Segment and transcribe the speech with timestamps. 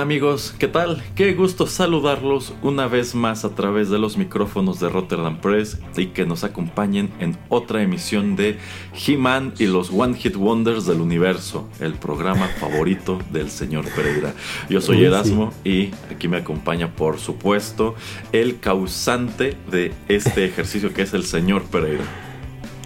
[0.00, 1.02] Hola amigos, ¿qué tal?
[1.14, 6.06] Qué gusto saludarlos una vez más a través de los micrófonos de Rotterdam Press y
[6.06, 8.56] que nos acompañen en otra emisión de
[8.94, 14.32] He-Man y los One Hit Wonders del universo, el programa favorito del señor Pereira.
[14.70, 17.94] Yo soy Erasmo y aquí me acompaña por supuesto
[18.32, 22.29] el causante de este ejercicio que es el señor Pereira.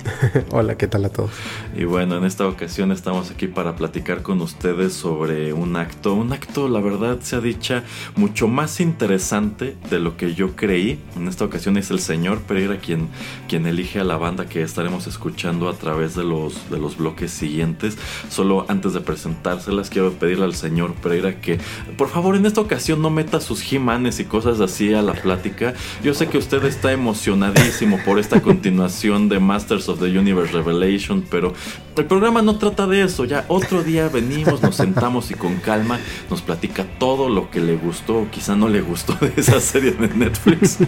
[0.51, 1.31] Hola, ¿qué tal a todos?
[1.77, 6.33] Y bueno, en esta ocasión estamos aquí para platicar con ustedes sobre un acto, un
[6.33, 7.85] acto, la verdad se ha dicha,
[8.17, 11.01] mucho más interesante de lo que yo creí.
[11.17, 13.09] En esta ocasión es el señor Pereira quien,
[13.49, 17.31] quien elige a la banda que estaremos escuchando a través de los, de los bloques
[17.31, 17.97] siguientes.
[18.29, 21.59] Solo antes de presentárselas, quiero pedirle al señor Pereira que,
[21.97, 25.75] por favor, en esta ocasión no meta sus He-Manes y cosas así a la plática.
[26.03, 31.25] Yo sé que usted está emocionadísimo por esta continuación de Masters of the Universe Revelation,
[31.31, 31.53] pero
[31.97, 33.25] el programa no trata de eso.
[33.25, 35.99] Ya otro día venimos, nos sentamos y con calma
[36.31, 39.93] nos platica todo lo que le gustó o quizá no le gustó de esa serie
[39.93, 40.79] de Netflix.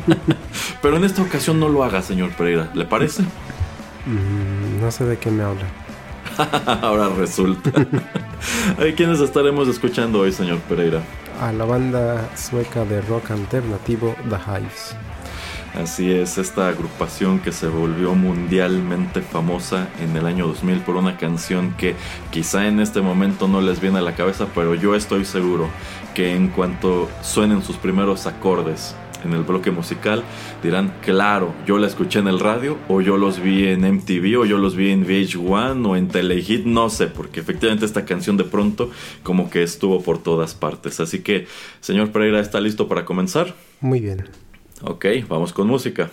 [0.83, 2.71] pero en esta ocasión no lo haga, señor Pereira.
[2.75, 3.23] ¿Le parece?
[3.23, 5.67] Mm, no sé de qué me habla.
[6.83, 7.71] Ahora resulta.
[7.71, 11.03] ¿A quiénes estaremos escuchando hoy, señor Pereira?
[11.41, 14.97] A la banda sueca de rock alternativo The Hives.
[15.77, 21.19] Así es, esta agrupación que se volvió mundialmente famosa en el año 2000 por una
[21.19, 21.95] canción que
[22.31, 25.69] quizá en este momento no les viene a la cabeza, pero yo estoy seguro
[26.15, 30.23] que en cuanto suenen sus primeros acordes en el bloque musical
[30.63, 34.45] dirán, claro, yo la escuché en el radio o yo los vi en MTV o
[34.47, 38.45] yo los vi en VH1 o en Telehit, no sé, porque efectivamente esta canción de
[38.45, 38.91] pronto
[39.23, 41.01] como que estuvo por todas partes.
[41.01, 41.47] Así que,
[41.81, 43.55] señor Pereira, ¿está listo para comenzar?
[43.81, 44.25] Muy bien.
[44.83, 46.11] Ok, vamos con música.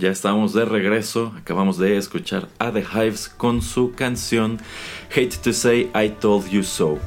[0.00, 1.34] Ya estamos de regreso.
[1.36, 4.58] Acabamos de escuchar a The Hives con su canción
[5.10, 6.98] Hate to Say I Told You So.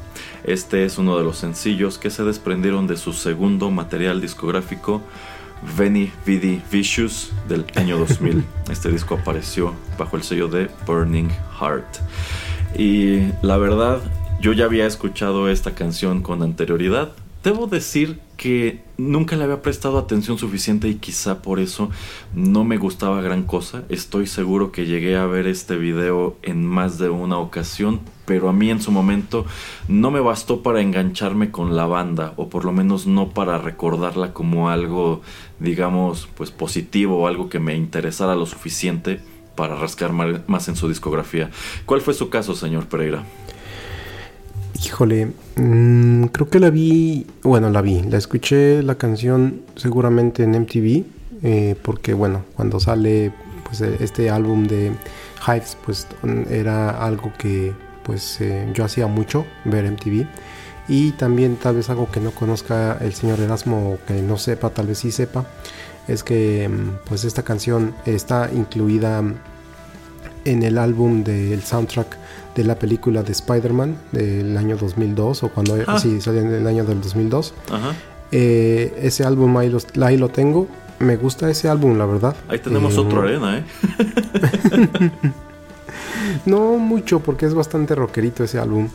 [0.43, 5.01] Este es uno de los sencillos que se desprendieron de su segundo material discográfico,
[5.75, 8.45] Veni Vidi Vicious, del año 2000.
[8.69, 11.29] Este disco apareció bajo el sello de Burning
[11.59, 11.97] Heart.
[12.77, 14.01] Y la verdad,
[14.39, 17.11] yo ya había escuchado esta canción con anterioridad.
[17.43, 21.89] Debo decir que nunca le había prestado atención suficiente y quizá por eso
[22.35, 23.83] no me gustaba gran cosa.
[23.87, 28.51] Estoy seguro que llegué a ver este video en más de una ocasión, pero a
[28.51, 29.45] mí en su momento
[29.87, 34.33] no me bastó para engancharme con la banda, o por lo menos no para recordarla
[34.33, 35.21] como algo,
[35.59, 39.21] digamos, pues positivo o algo que me interesara lo suficiente
[39.55, 41.49] para rascar más en su discografía.
[41.85, 43.23] ¿Cuál fue su caso, señor Pereira?
[44.85, 50.59] Híjole, mmm, creo que la vi, bueno, la vi, la escuché la canción seguramente en
[50.59, 51.05] MTV,
[51.41, 53.31] eh, porque bueno, cuando sale
[53.63, 54.91] pues e, este álbum de
[55.47, 56.07] Hives, pues
[56.49, 57.71] era algo que
[58.03, 60.27] pues eh, yo hacía mucho, ver MTV.
[60.89, 64.71] Y también tal vez algo que no conozca el señor Erasmo o que no sepa,
[64.71, 65.45] tal vez sí sepa,
[66.09, 69.23] es que mm, pues esta canción está incluida
[70.43, 72.22] en el álbum del soundtrack
[72.55, 75.99] de la película de Spider-Man del año 2002 o cuando ah.
[75.99, 77.53] sí salió en el año del 2002.
[78.31, 80.67] Eh, ese álbum ahí, ahí, lo tengo.
[80.99, 82.35] Me gusta ese álbum, la verdad.
[82.47, 83.63] Ahí tenemos otro arena, ¿eh?
[86.45, 88.89] no mucho, porque es bastante rockerito ese álbum.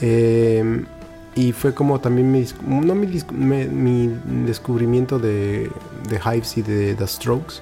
[0.00, 0.84] Eh,
[1.34, 4.08] y fue como también mi, no mi,
[4.46, 5.70] descubrimiento de,
[6.08, 7.56] de Hives y de The Strokes.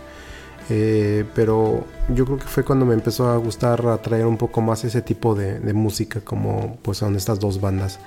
[0.70, 4.84] Eh, pero yo creo que fue cuando me empezó a gustar atraer un poco más
[4.84, 7.98] ese tipo de, música como pues son estas dos bandas.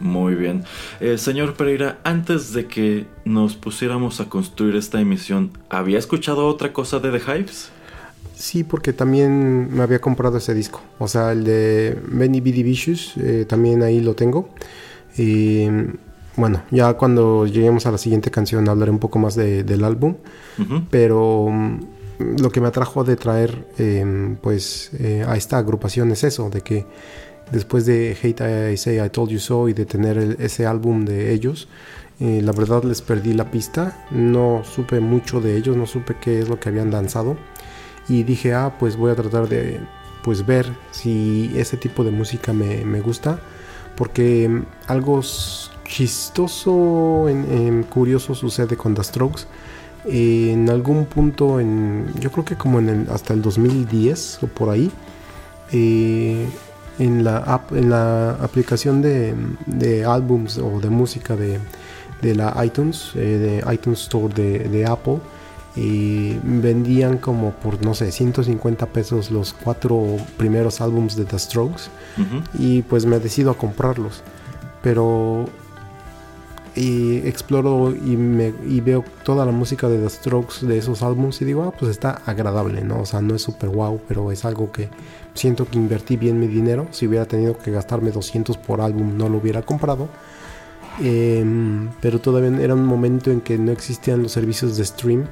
[0.00, 0.64] Muy bien.
[1.00, 6.72] Eh, señor Pereira, antes de que nos pusiéramos a construir esta emisión, ¿había escuchado otra
[6.72, 7.70] cosa de The Hives?
[8.34, 10.82] Sí, porque también me había comprado ese disco.
[10.98, 12.50] O sea, el de Benny B.
[12.64, 14.48] Vicious, eh, también ahí lo tengo.
[15.16, 15.68] Y
[16.36, 20.16] bueno, ya cuando lleguemos a la siguiente canción hablaré un poco más del álbum,
[20.90, 21.80] pero mm,
[22.40, 26.62] lo que me atrajo de traer em, pues eh, a esta agrupación es eso, de
[26.62, 26.86] que
[27.50, 31.32] después de Hate I Say I Told You So y de tener ese álbum de
[31.32, 31.68] ellos,
[32.20, 36.38] eh, la verdad les perdí la pista, no supe mucho de ellos, no supe qué
[36.38, 37.36] es lo que habían danzado
[38.08, 39.80] y dije, ah, pues voy a tratar de
[40.22, 43.40] pues ver si ese tipo de música me, me gusta,
[43.96, 45.20] porque em, algo
[45.92, 49.42] chistoso, en, curioso sucede con The Strokes.
[50.06, 54.70] en algún punto, en, yo creo que como en el, hasta el 2010 o por
[54.70, 54.90] ahí,
[55.70, 56.48] eh,
[56.98, 59.34] en, la en la aplicación de,
[59.66, 61.60] de álbums o de música de,
[62.22, 65.18] de la iTunes, eh, de iTunes Store de, Apple,
[65.76, 71.84] y vendían como por no sé 150 pesos los cuatro primeros álbums de The Strokes
[72.58, 74.22] y pues me decido a comprarlos
[74.82, 75.46] pero
[76.74, 81.40] y exploro y, me, y veo toda la música de The Strokes de esos álbumes
[81.42, 83.00] y digo, ah, pues está agradable, ¿no?
[83.00, 84.88] O sea, no es súper wow, pero es algo que
[85.34, 86.88] siento que invertí bien mi dinero.
[86.90, 90.08] Si hubiera tenido que gastarme 200 por álbum, no lo hubiera comprado.
[91.00, 95.26] Em, pero todavía era un momento en que no existían los servicios de stream.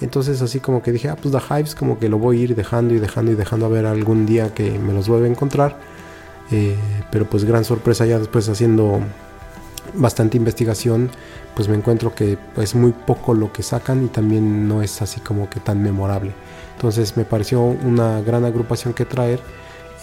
[0.00, 2.54] Entonces así como que dije, ah, pues The Hives como que lo voy a ir
[2.56, 5.78] dejando y dejando y dejando a ver algún día que me los vuelva a encontrar.
[6.50, 6.76] Eh,
[7.10, 9.00] pero pues gran sorpresa ya después haciendo
[9.94, 11.10] bastante investigación,
[11.54, 15.20] pues me encuentro que es muy poco lo que sacan y también no es así
[15.20, 16.32] como que tan memorable.
[16.74, 19.40] Entonces me pareció una gran agrupación que traer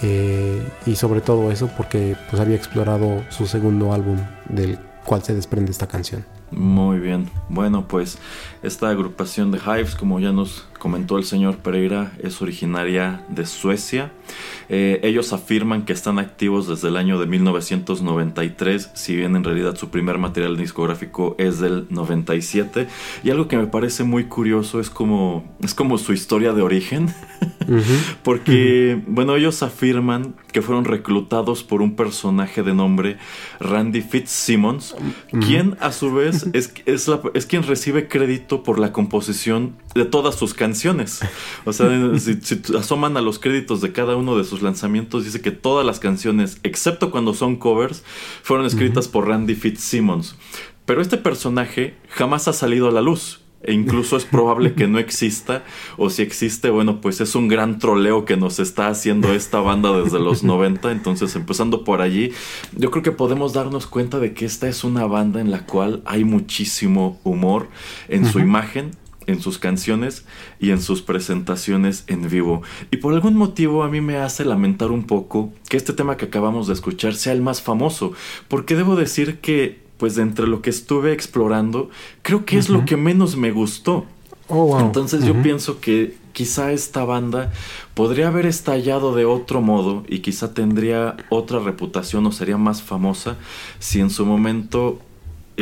[0.02, 4.18] eh, y sobre todo eso porque pues había explorado su segundo álbum
[4.48, 6.24] del cual se desprende esta canción.
[6.52, 7.30] Muy bien.
[7.48, 8.18] Bueno, pues
[8.64, 14.12] esta agrupación de Hives, como ya nos comentó el señor Pereira, es originaria de Suecia.
[14.70, 19.76] Eh, ellos afirman que están activos desde el año de 1993, si bien en realidad
[19.76, 22.88] su primer material discográfico es del 97.
[23.24, 27.14] Y algo que me parece muy curioso es como, es como su historia de origen.
[28.24, 33.18] Porque, bueno, ellos afirman que fueron reclutados por un personaje de nombre
[33.60, 34.96] Randy Fitzsimmons,
[35.46, 40.36] quien a su vez es, es, es quien recibe crédito por la composición de todas
[40.36, 41.22] sus canciones.
[41.66, 42.40] O sea, si,
[42.78, 46.60] asoman a los créditos de cada uno de sus lanzamientos, dice que todas las canciones,
[46.64, 48.04] excepto cuando son covers,
[48.44, 50.36] fueron escritas por Randy Fitzsimmons.
[50.86, 53.42] Pero este personaje jamás ha salido a la luz.
[53.62, 55.66] E incluso es probable que no exista,
[55.98, 59.92] o si existe, bueno, pues es un gran troleo que nos está haciendo esta banda
[60.02, 60.90] desde los 90.
[60.94, 62.32] Entonces, empezando por allí,
[62.78, 66.02] yo creo que podemos darnos cuenta de que esta es una banda en la cual
[66.06, 67.68] hay muchísimo humor
[68.08, 68.92] en su imagen,
[69.30, 70.26] en sus canciones
[70.60, 72.62] y en sus presentaciones en vivo.
[72.92, 76.26] Y por algún motivo a mí me hace lamentar un poco que este tema que
[76.26, 78.14] acabamos de escuchar sea el más famoso,
[78.48, 81.90] porque debo decir que, pues de entre lo que estuve explorando,
[82.22, 84.06] creo que es lo que menos me gustó.
[84.48, 87.52] Oh, Entonces yo pienso que quizá esta banda
[87.94, 93.38] podría haber estallado de otro modo y quizá tendría otra reputación o sería más famosa
[93.78, 95.02] si en su momento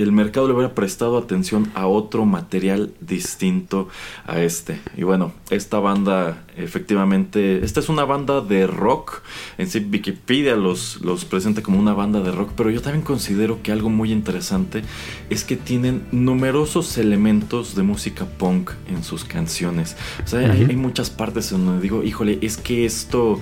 [0.03, 3.89] el mercado le hubiera prestado atención a otro material distinto
[4.25, 4.79] a este.
[4.95, 9.21] Y bueno, esta banda efectivamente, esta es una banda de rock.
[9.57, 13.61] En sí Wikipedia los, los presenta como una banda de rock, pero yo también considero
[13.61, 14.81] que algo muy interesante
[15.29, 19.95] es que tienen numerosos elementos de música punk en sus canciones.
[20.23, 23.39] O sea, hay, hay muchas partes en donde digo, híjole, es que esto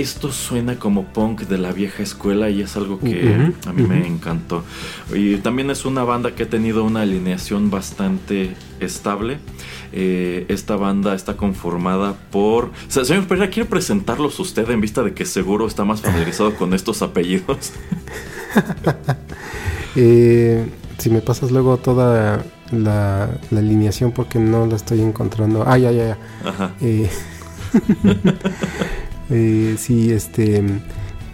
[0.00, 4.06] esto suena como punk de la vieja escuela y es algo que a mí me
[4.06, 4.64] encantó.
[5.14, 9.38] Y también es una banda que ha tenido una alineación bastante estable.
[9.92, 12.70] Eh, esta banda está conformada por...
[12.88, 17.02] señor Pereira, ¿quiere presentarlos usted en vista de que seguro está más familiarizado con estos
[17.02, 17.72] apellidos?
[19.96, 20.66] Eh,
[20.98, 25.64] si me pasas luego toda la, alineación porque no la estoy encontrando.
[25.66, 26.18] Ah, ya, ya, ya.
[26.48, 26.70] Ajá.
[26.80, 27.10] Eh,
[29.30, 30.62] Eh, sí, este.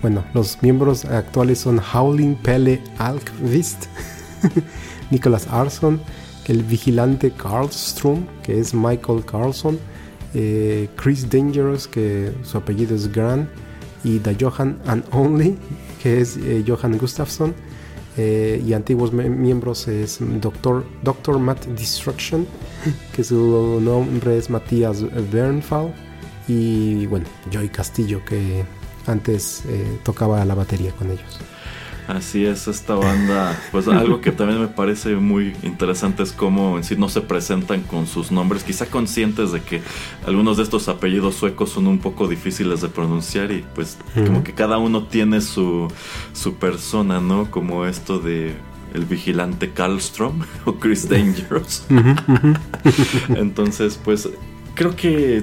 [0.03, 3.87] Bueno, los miembros actuales son Howling Pele Alkvist,
[5.11, 6.01] Nicholas Arson,
[6.47, 9.79] el vigilante Carlstrom, que es Michael Carlson,
[10.35, 13.49] eh, Chris Dangerous, que su apellido es Grant,
[14.05, 15.57] y The Johan and Only,
[16.03, 17.55] que es eh, Johan Gustafsson.
[18.19, 22.47] y antiguos miembros es Doctor, Doctor Matt Destruction,
[23.15, 25.93] que su nombre es Matías Bernfall
[26.49, 28.65] y bueno, Joy Castillo que
[29.07, 31.41] antes eh, tocaba la batería con ellos.
[32.09, 36.85] Así es, esta banda, pues algo que también me parece muy interesante es cómo en
[36.85, 39.83] sí no se presentan con sus nombres, quizá conscientes de que
[40.25, 44.55] algunos de estos apellidos suecos son un poco difíciles de pronunciar y pues como que
[44.55, 45.89] cada uno tiene su,
[46.33, 47.51] su persona, ¿no?
[47.51, 48.55] Como esto de
[48.95, 51.87] el vigilante Karlstrom o Chris Dangerous.
[53.31, 54.29] Entonces, pues
[54.75, 55.43] creo que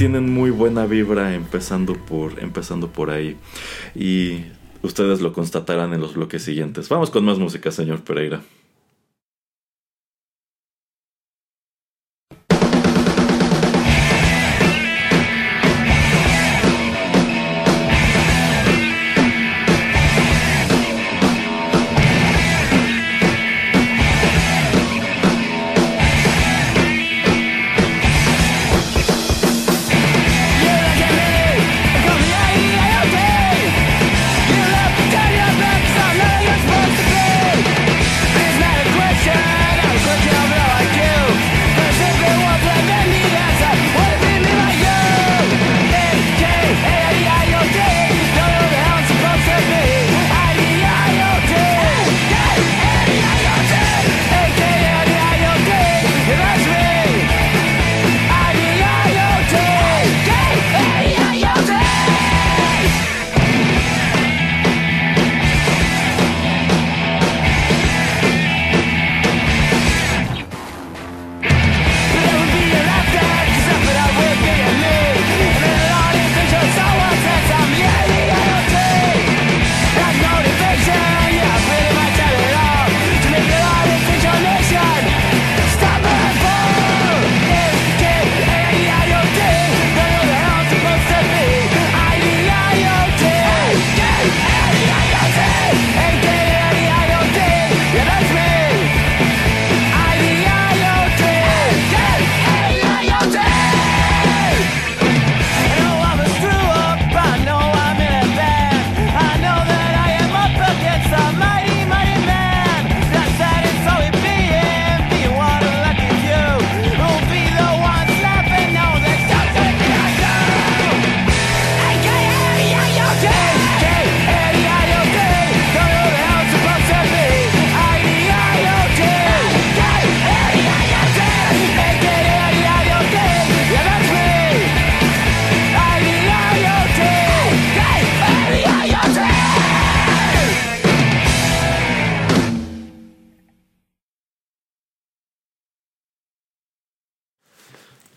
[0.00, 3.36] tienen muy buena vibra empezando por, empezando por ahí.
[3.94, 4.44] Y
[4.80, 6.88] ustedes lo constatarán en los bloques siguientes.
[6.88, 8.40] Vamos con más música, señor Pereira.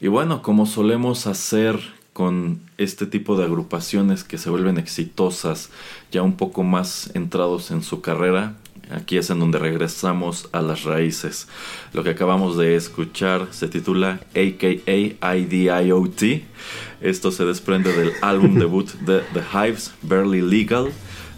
[0.03, 1.79] Y bueno, como solemos hacer
[2.11, 5.69] con este tipo de agrupaciones que se vuelven exitosas,
[6.11, 8.57] ya un poco más entrados en su carrera,
[8.91, 11.47] aquí es en donde regresamos a las raíces.
[11.93, 16.21] Lo que acabamos de escuchar se titula AKA IDIOT.
[16.99, 20.91] Esto se desprende del álbum debut de The Hives, Barely Legal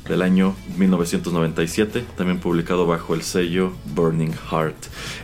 [0.08, 4.76] del año 1997, también publicado bajo el sello Burning Heart.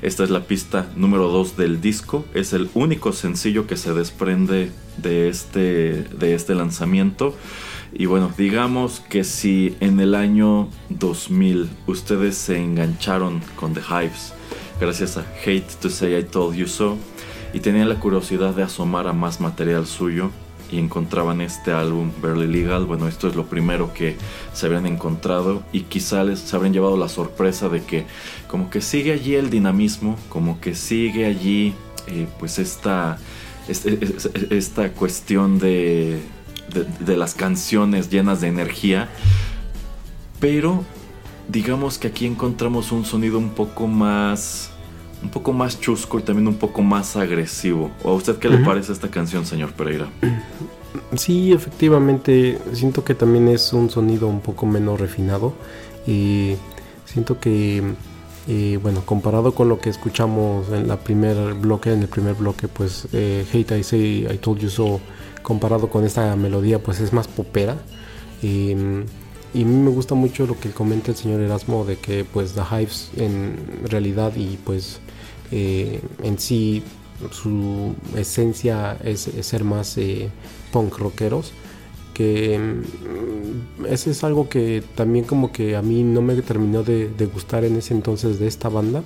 [0.01, 4.71] Esta es la pista número 2 del disco, es el único sencillo que se desprende
[4.97, 7.35] de este, de este lanzamiento.
[7.93, 14.33] Y bueno, digamos que si en el año 2000 ustedes se engancharon con The Hives,
[14.79, 16.97] gracias a Hate to Say I Told You So,
[17.53, 20.31] y tenían la curiosidad de asomar a más material suyo,
[20.71, 24.15] y encontraban este álbum Barely Legal, bueno, esto es lo primero que
[24.53, 28.05] se habían encontrado y quizá les se habrían llevado la sorpresa de que
[28.47, 31.73] como que sigue allí el dinamismo, como que sigue allí
[32.07, 33.19] eh, pues esta,
[34.49, 36.21] esta, cuestión de,
[36.99, 39.09] de las canciones llenas de energía,
[40.39, 40.83] pero
[41.47, 44.70] digamos que aquí encontramos un sonido un poco más
[45.23, 47.91] un poco más chusco y también un poco más agresivo.
[48.03, 50.07] ¿O a usted qué le parece esta canción, señor Pereira?
[51.15, 55.53] Sí, efectivamente, siento que también es un sonido un poco menos refinado.
[56.05, 56.55] Y
[57.05, 57.81] siento que,
[58.47, 62.67] eh, bueno, comparado con lo que escuchamos en la primer bloque, en el primer bloque,
[62.67, 64.99] pues eh, Hate I Say I Told You So,
[65.41, 67.77] comparado con esta melodía, pues es más popera.
[69.53, 72.53] Y a mí me gusta mucho lo que comenta el señor Erasmo de que pues
[72.53, 74.99] The Hives en realidad y pues
[75.51, 76.83] eh, en sí
[77.31, 80.29] su esencia es, ser más eh,
[80.71, 81.51] punk rockeros
[82.13, 87.09] que mm, ese es algo que también como que a mí no me terminó de,
[87.33, 89.03] gustar en ese entonces de esta banda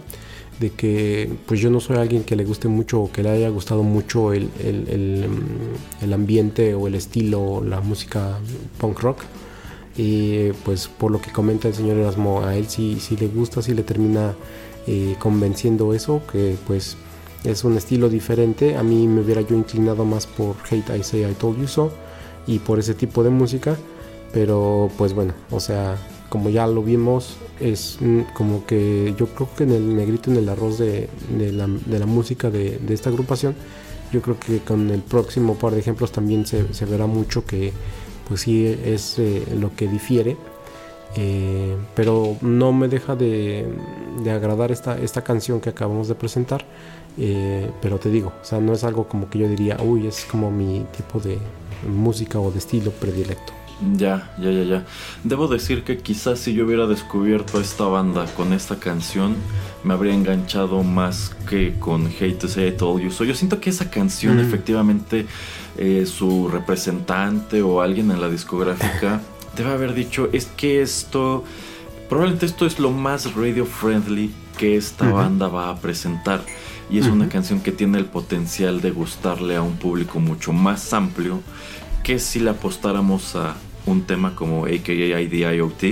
[0.60, 3.50] de que pues yo no soy alguien que le guste mucho o que le haya
[3.50, 5.28] gustado mucho el, el,
[6.02, 8.40] el, ambiente o el estilo, la música
[8.78, 9.18] punk rock.
[9.98, 13.62] Y pues por lo que comenta el señor Erasmo, a él sí, sí le gusta,
[13.62, 14.36] sí le termina
[14.88, 16.98] eh, convenciendo eso, que pues
[17.44, 18.76] es un estilo diferente.
[18.76, 21.92] A mí me hubiera yo inclinado más por Hate I Say I Told You So
[22.48, 23.78] y por ese tipo de música.
[24.34, 25.98] Pero pues bueno, o sea,
[26.30, 27.98] como ya lo vimos, es
[28.34, 31.10] como que yo creo que en el negrito, en el arroz de,
[31.54, 33.56] la, música de, esta agrupación,
[34.12, 37.72] yo creo que con el próximo par de ejemplos también se, verá mucho que
[38.28, 40.38] pues sí es eh, lo que difiere
[41.18, 43.66] eh, pero no me deja de,
[44.30, 46.66] agradar esta, esta canción que acabamos de presentar.
[47.18, 50.26] Eh, pero te digo, o sea, no es algo como que yo diría, uy, es
[50.26, 51.38] como mi tipo de
[51.90, 53.54] música o de estilo predilecto.
[53.96, 54.86] Ya, ya, ya, ya.
[55.24, 59.36] Debo decir que quizás si yo hubiera descubierto a esta banda con esta canción,
[59.84, 63.12] me habría enganchado más que con Hate to Say I Told You.
[63.12, 65.26] So, yo siento que esa canción, efectivamente,
[65.78, 69.22] eh, su representante o alguien en la discográfica
[69.56, 71.44] debe haber dicho, es que esto,
[72.10, 76.42] probablemente esto es lo más radio friendly que esta banda va a presentar.
[76.90, 80.94] Y es una canción que tiene el potencial de gustarle a un público mucho más
[80.94, 81.42] amplio
[82.04, 83.56] que si le apostáramos a
[83.88, 85.84] un tema como AKA IDIOT.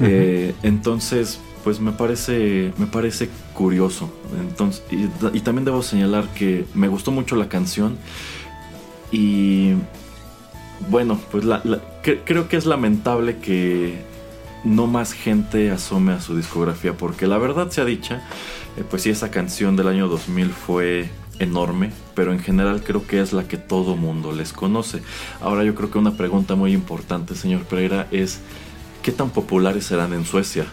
[0.00, 4.10] Eh, entonces, pues me parece, me parece curioso.
[4.40, 7.98] Entonces, y, también debo señalar que me gustó mucho la canción.
[9.10, 9.74] Y
[10.90, 11.62] bueno, pues la,
[12.02, 13.98] creo que es lamentable que
[14.64, 18.22] no más gente asome a su discografía, porque la verdad sea dicha,
[18.76, 23.20] eh, pues sí, esa canción del año 2000 fue enorme, pero en general creo que
[23.20, 25.02] es la que todo mundo les conoce.
[25.40, 28.40] Ahora yo creo que una pregunta muy importante, señor Pereira, es
[29.02, 30.66] ¿qué tan populares serán en Suecia?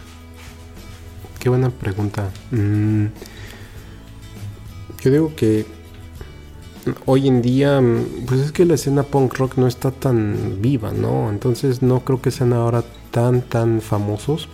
[1.38, 2.30] Qué buena pregunta.
[2.50, 3.06] Mm,
[5.02, 5.66] yo digo que
[7.06, 10.92] hoy en día, mm, pues es que la escena punk rock no está tan viva,
[10.92, 11.30] ¿no?
[11.30, 14.48] Entonces no creo que sean ahora tan, tan famosos.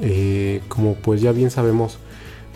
[0.00, 1.98] Eh, como pues ya bien sabemos,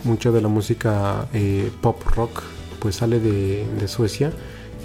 [0.03, 2.41] mucha de la música eh, pop rock
[2.79, 4.31] pues sale de, Suecia,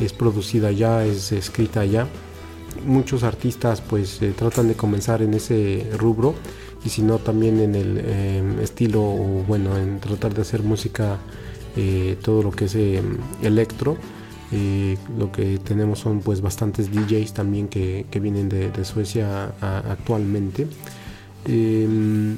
[0.00, 2.06] es producida allá, es escrita allá.
[2.86, 6.34] Muchos artistas pues eh, tratan de comenzar en ese rubro
[6.84, 11.18] y si no también en el em, estilo o bueno en tratar de hacer música
[12.22, 13.18] todo lo que es em,
[15.18, 20.66] lo que tenemos son pues bastantes DJs también que, vienen de, Suecia actualmente.
[21.44, 22.36] Em,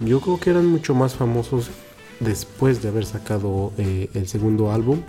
[0.00, 1.70] yo creo que eran mucho más famosos
[2.20, 5.00] después de haber sacado eh, el segundo álbum.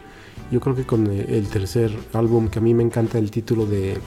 [0.52, 3.66] Yo creo que con eh, el tercer álbum, que a mí me encanta el título
[3.66, 4.00] de,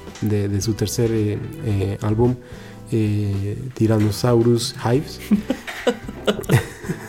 [0.61, 2.35] su tercer eh, álbum,
[3.75, 5.21] Tyrannosaurus Hives.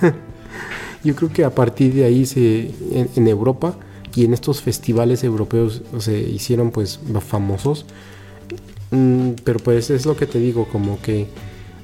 [1.03, 3.75] Yo creo que a partir de ahí se, en Europa
[4.15, 7.85] y en estos festivales europeos se hicieron pues famosos.
[8.91, 11.27] Mm, pero pues es lo que te digo, como que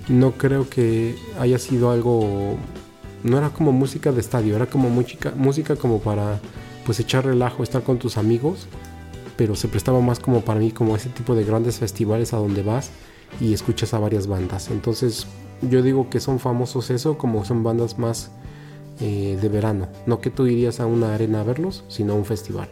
[0.07, 2.57] no creo que haya sido algo...
[3.23, 6.39] No era como música de estadio, era como música, música como para
[6.85, 8.65] pues echar relajo, estar con tus amigos,
[9.35, 12.63] pero se prestaba más como para mí como ese tipo de grandes festivales a donde
[12.63, 12.89] vas
[13.39, 14.69] y escuchas a varias bandas.
[14.71, 15.27] Entonces
[15.61, 18.31] yo digo que son famosos eso como son bandas más
[19.01, 19.89] eh, de verano.
[20.05, 22.67] No que tú irías a una arena a verlos, sino a un festival.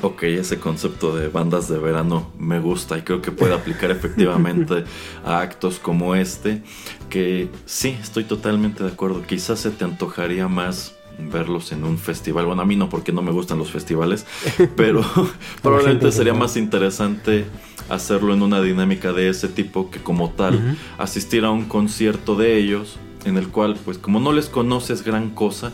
[0.00, 4.84] Ok, ese concepto de bandas de verano me gusta y creo que puede aplicar efectivamente
[5.24, 6.62] a actos como este,
[7.10, 9.22] que sí, estoy totalmente de acuerdo.
[9.26, 12.46] Quizás se te antojaría más verlos en un festival.
[12.46, 14.24] Bueno, a mí no, porque no me gustan los festivales,
[14.76, 15.04] pero
[15.62, 17.44] probablemente sería más interesante
[17.88, 22.56] hacerlo en una dinámica de ese tipo que como tal asistir a un concierto de
[22.56, 25.72] ellos en el cual, pues como no les conoces gran cosa,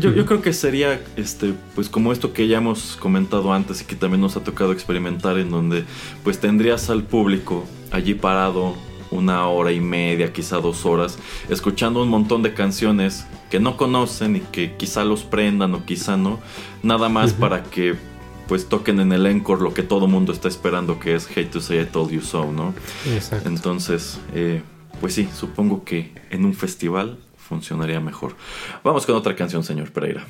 [0.00, 3.96] yo, creo que sería, este, pues como esto que ya hemos comentado antes y que
[3.96, 5.84] también nos ha tocado experimentar, en donde
[6.24, 8.74] pues tendrías al público allí parado
[9.10, 14.36] una hora y media, quizá dos horas, escuchando un montón de canciones que no conocen
[14.36, 16.40] y que quizá los prendan o quizá no,
[16.82, 17.94] nada más para que
[18.48, 21.60] pues toquen en el encore lo que todo mundo está esperando que es Hate to
[21.60, 22.74] Say I Told You So, ¿no?
[23.06, 23.48] Exacto.
[23.48, 24.62] Entonces, eh,
[25.02, 28.36] pues sí, supongo que en un festival funcionaría mejor.
[28.84, 30.24] Vamos con otra canción, señor Pereira.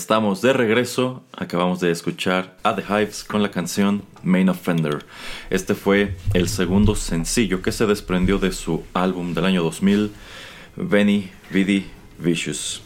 [0.00, 5.04] Estamos de regreso, acabamos de escuchar a The Hives con la canción Main Offender.
[5.50, 10.10] Este fue el segundo sencillo que se desprendió de su álbum del año 2000,
[10.76, 11.86] Benny Vidi
[12.18, 12.80] Vicious.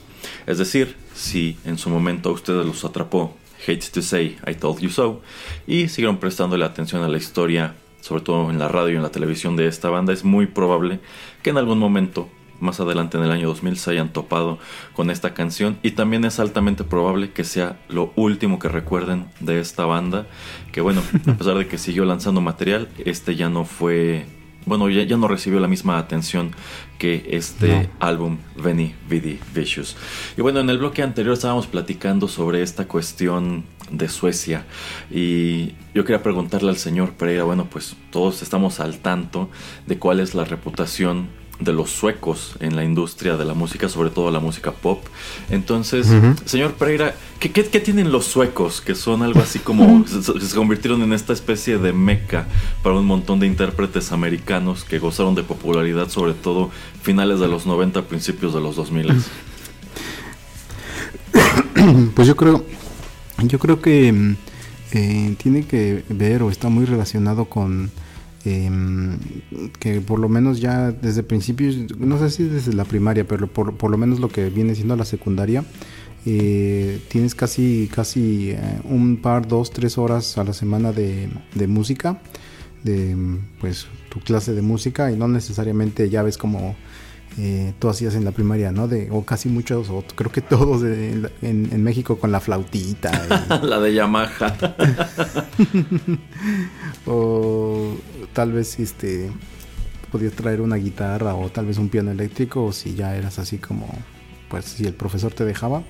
[0.44, 4.80] Es decir, si en su momento a ustedes los atrapó Hate to Say I Told
[4.80, 5.22] You So
[5.68, 9.12] y siguieron prestándole atención a la historia, sobre todo en la radio y en la
[9.12, 10.98] televisión de esta banda, es muy probable
[11.44, 12.28] que en algún momento
[12.64, 14.58] más adelante en el año 2000 se hayan topado
[14.94, 15.78] con esta canción.
[15.82, 20.26] Y también es altamente probable que sea lo último que recuerden de esta banda
[20.72, 24.26] que bueno a pesar de que siguió lanzando material este ya no fue
[24.66, 26.52] bueno, ya, no recibió la misma atención
[26.98, 29.96] que este álbum Veni Vidi Vicious.
[30.38, 34.64] Y bueno, en el bloque anterior estábamos platicando sobre esta cuestión de Suecia.
[35.10, 39.50] Y yo quería preguntarle al señor Pereira, bueno, pues todos estamos al tanto
[39.86, 41.28] de cuál es la reputación
[41.64, 45.04] de los suecos en la industria de la música, sobre todo la música pop.
[45.50, 46.06] Entonces,
[46.44, 51.32] señor Pereira, ¿qué, tienen los suecos que son algo así como se, convirtieron en esta
[51.32, 52.46] especie de meca
[52.82, 56.70] para un montón de intérpretes americanos que gozaron de popularidad, sobre todo
[57.02, 59.14] finales de los 90, principios de los 2000?
[62.14, 62.64] Pues yo creo,
[63.42, 64.36] yo creo que
[64.92, 67.90] eh, tiene que ver o está muy relacionado con
[68.46, 69.18] Em,
[69.78, 73.74] que por lo menos ya desde principios, no sé si desde la primaria, pero por,
[73.76, 75.64] por lo menos lo que viene siendo la secundaria,
[76.26, 81.66] eh, tienes casi, casi eh, un par, dos, tres horas a la semana de, de,
[81.66, 82.20] música,
[82.82, 83.16] de
[83.60, 86.76] pues tu clase de música y no necesariamente ya ves como
[87.36, 88.86] eh, tú hacías en la primaria, ¿no?
[88.86, 93.10] De, o casi muchos, o creo que todos en, en, México con la flautita.
[93.62, 94.56] la de Yamaha.
[97.06, 97.96] o
[98.34, 99.30] tal vez este
[100.12, 103.58] podías traer una guitarra o tal vez un piano eléctrico o si ya eras así
[103.58, 103.88] como
[104.48, 105.82] pues si el profesor te dejaba.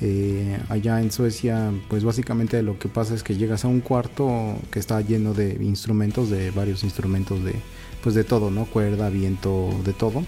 [0.00, 4.56] Eh, allá en Suecia pues básicamente lo que pasa es que llegas a un cuarto
[4.70, 7.54] que está lleno de instrumentos de varios instrumentos de
[8.02, 10.24] pues de todo no cuerda viento de todo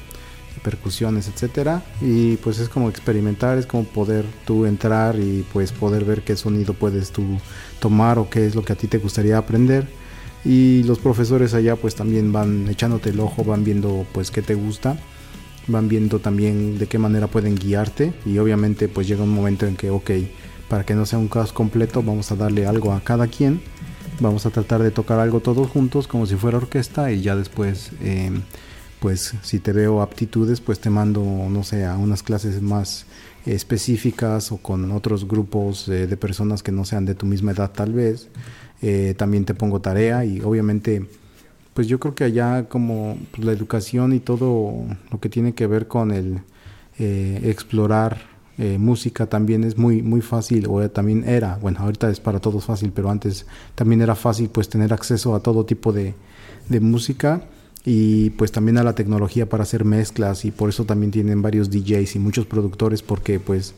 [0.63, 1.83] percusiones etcétera.
[2.01, 6.37] Y pues es como experimentar es como poder tú entrar y pues poder ver qué
[6.37, 7.41] sonido puedes tú
[7.81, 10.04] tomar o qué es lo que a ti te gustaría aprender
[10.45, 14.55] y los profesores allá pues también van echándote el ojo, van viendo pues qué te
[14.55, 14.97] gusta,
[15.67, 19.77] van viendo también de qué manera pueden guiarte y obviamente pues llega un momento en
[19.77, 20.11] que ok,
[20.69, 23.61] para que no sea un caos completo vamos a darle algo a cada quien,
[24.21, 27.91] vamos a tratar de tocar algo todos juntos como si fuera orquesta y ya después
[28.03, 28.31] eh,
[29.01, 33.07] pues si te veo aptitudes pues te mando no sé a unas clases más
[33.47, 37.71] específicas o con otros grupos eh, de personas que no sean de tu misma edad
[37.73, 38.29] tal vez
[38.87, 41.07] eh, también te pongo tarea y obviamente
[41.73, 45.67] pues yo creo que allá como pues, la educación y todo lo que tiene que
[45.67, 46.41] ver con el
[46.99, 48.19] eh, explorar
[48.59, 52.67] eh, música también es muy muy fácil o también era bueno ahorita es para todos
[52.67, 56.13] fácil pero antes también era fácil pues tener acceso a todo tipo de,
[56.69, 57.41] de música
[57.87, 61.71] y pues también a la tecnología para hacer mezclas y por eso también tienen varios
[61.71, 63.75] DJs y muchos productores porque pues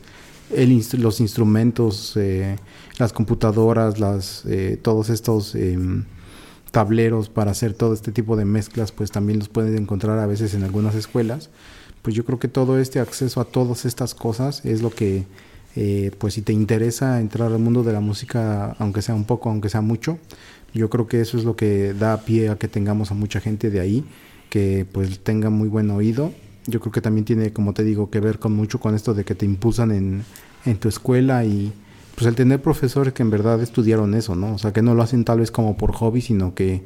[0.49, 2.55] los instrumentos, eh,
[2.97, 6.05] las computadoras, las, eh, todos estos em,
[6.71, 10.53] tableros para hacer todo este tipo de mezclas, pues también los pueden encontrar a veces
[10.53, 11.49] en algunas escuelas.
[12.01, 15.25] Pues yo creo que todo este acceso a todas estas cosas es lo que,
[15.75, 19.49] eh, pues si te interesa entrar al mundo de la música, aunque sea un poco,
[19.49, 20.17] aunque sea mucho,
[20.73, 23.69] yo creo que eso es lo que da pie a que tengamos a mucha gente
[23.69, 24.05] de ahí
[24.49, 26.31] que pues tenga muy buen oído
[26.67, 29.23] yo creo que también tiene, como te digo, que ver con mucho con esto de
[29.25, 30.23] que te impulsan en,
[30.65, 31.73] en tu escuela y
[32.15, 34.53] pues el tener profesores que en verdad estudiaron eso, ¿no?
[34.53, 36.83] O sea, que no lo hacen tal vez como por hobby, sino que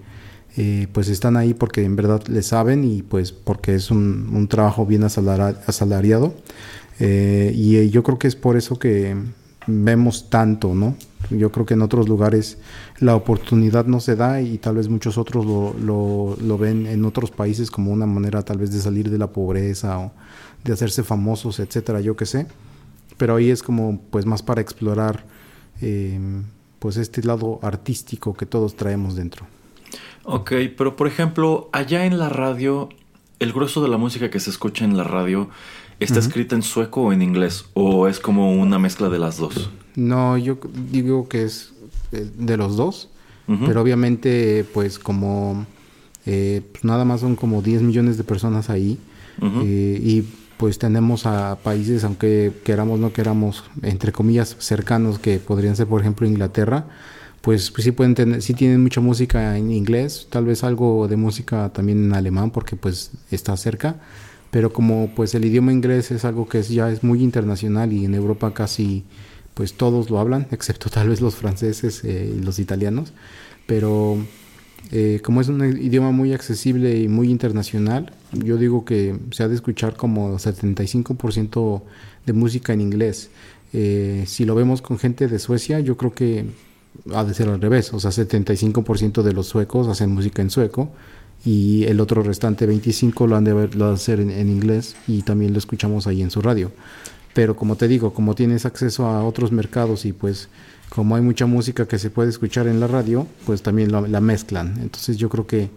[0.58, 4.48] eh, pues están ahí porque en verdad le saben y pues porque es un, un
[4.48, 6.34] trabajo bien asalariado.
[7.00, 9.16] Eh, y yo creo que es por eso que
[9.68, 10.96] vemos tanto, ¿no?
[11.30, 12.58] Yo creo que en otros lugares
[13.02, 17.04] la oportunidad no se da y tal vez muchos otros lo, lo, lo, ven en
[17.04, 20.12] otros países como una manera tal vez de salir de la pobreza o
[20.64, 22.46] de hacerse famosos, etcétera, yo qué sé.
[23.18, 25.26] Pero ahí es como pues más para explorar
[25.82, 26.44] em,
[26.78, 29.48] pues este lado artístico que todos traemos dentro.
[30.24, 32.90] Ok, pero por ejemplo, allá en la radio,
[33.40, 35.50] el grueso de la música que se escucha en la radio
[36.02, 37.66] ¿Está escrita en sueco o en inglés?
[37.76, 39.70] ¿O es como una mezcla de las dos?
[39.96, 40.58] No, yo
[40.92, 41.71] digo que es
[42.12, 43.10] de los dos.
[43.66, 45.66] Pero obviamente, pues como
[46.26, 48.98] eh, pues nada más son como 10 millones de personas ahí.
[49.42, 50.24] Eh, y
[50.58, 56.00] pues tenemos a países, aunque queramos no queramos, entre comillas, cercanos, que podrían ser, por
[56.00, 56.86] ejemplo, Inglaterra.
[57.42, 61.18] Pues, pues sí pueden tener, sí tienen mucha música en inglés, tal vez algo de
[61.18, 63.98] música también en alemán, porque pues está cerca
[64.52, 68.06] pero como pues el idioma inglés es algo que es, ya es muy internacional y
[68.06, 69.06] en Europa casi
[69.54, 73.14] pues todos lo hablan, excepto tal vez los franceses eh, y los italianos,
[73.66, 74.18] pero
[74.92, 79.48] eh, como es un idioma muy accesible y muy internacional, yo digo que se ha
[79.48, 81.82] de escuchar como 75%
[82.26, 83.30] de música en inglés.
[83.74, 86.46] Eh, si lo vemos con gente de Suecia, yo creo que
[87.14, 90.92] ha de ser al revés, o sea, 75% de los suecos hacen música en sueco
[91.46, 95.60] y el otro restante 25 lo han de lo hacer en, inglés y también lo
[95.60, 96.72] escuchamos ahí en su radio.
[97.34, 100.50] Pero como te digo, como tienes acceso a otros mercados y pues
[100.90, 104.78] como hay mucha música que se puede escuchar en la radio, pues también la, mezclan.
[104.82, 105.70] Entonces yo creo que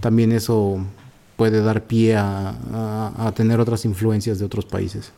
[0.00, 0.78] también eso
[1.36, 5.12] puede dar pie a tener otras influencias de otros países.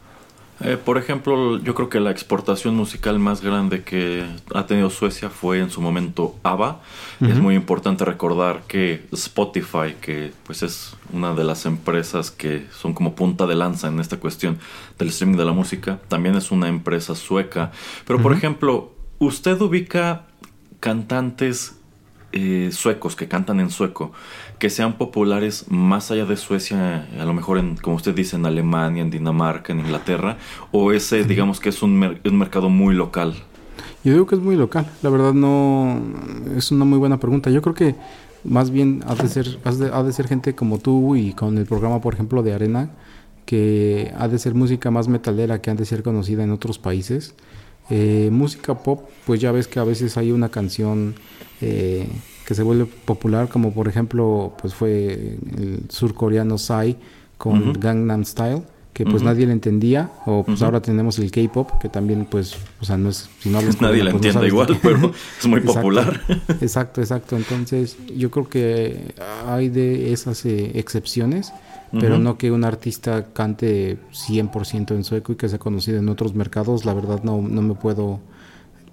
[0.61, 5.29] Eh, por ejemplo, yo creo que la exportación musical más grande que ha tenido Suecia
[5.29, 6.81] fue en su momento ABBA.
[7.21, 12.95] Es muy importante recordar que Spotify, que pues es una de las empresas que son
[12.95, 14.59] como punta de lanza en esta cuestión
[14.99, 17.71] del streaming de la música, también es una empresa sueca.
[18.07, 20.27] Pero por ejemplo, ¿usted ubica
[20.81, 21.76] cantantes
[22.33, 24.13] eh, suecos que cantan en sueco
[24.59, 28.47] que sean populares más allá de Suecia, a lo mejor en, como usted dice, en
[28.47, 30.39] Alemania, en Dinamarca, en Inglaterra,
[30.73, 33.35] o ese, digamos que es un, mercado muy local?
[34.03, 36.01] Yo digo que es muy local, la verdad no
[36.57, 37.51] es una muy buena pregunta.
[37.51, 37.95] Yo creo que
[38.45, 42.01] más bien ha de ser, ha de, ser gente como tú y con el programa,
[42.01, 42.91] por ejemplo, de Arena,
[43.45, 47.35] que ha de ser música más metalera que han de ser conocida en otros países.
[47.91, 51.15] Eh, música pop, pues ya ves que a veces hay una canción
[51.61, 52.09] eh,
[52.45, 56.97] que se vuelve popular, como por ejemplo, pues fue el surcoreano Psy
[57.39, 58.63] con Gangnam Style,
[58.97, 62.85] que pues nadie le entendía, o pues ahora tenemos el K-pop, que también pues, o
[62.85, 66.23] sea, no es, si no Nadie le pues, entiende igual, pero es muy popular.
[66.63, 67.37] Exacto, exacto.
[67.37, 69.15] Entonces, yo creo que
[69.47, 71.53] hay de esas eh, excepciones,
[71.93, 76.35] pero no que un artista cante 100% en sueco y que sea conocido en otros
[76.35, 78.21] mercados, la verdad no, no me puedo,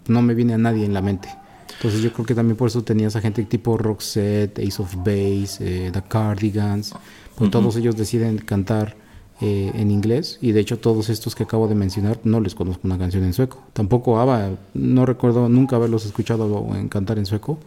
[0.08, 1.29] no me viene a nadie en la mente.
[1.75, 5.58] Entonces yo creo que también por eso tenías a gente tipo Roxette, Ace of Base,
[5.60, 6.93] eh, The Cardigans,
[7.36, 8.95] pues todos ellos deciden cantar
[9.41, 12.82] eh, en inglés y de hecho todos estos que acabo de mencionar no les conozco
[12.86, 13.62] una canción en sueco.
[13.73, 17.60] Tampoco ABBA, no recuerdo nunca haberlos escuchado en cantar en sueco.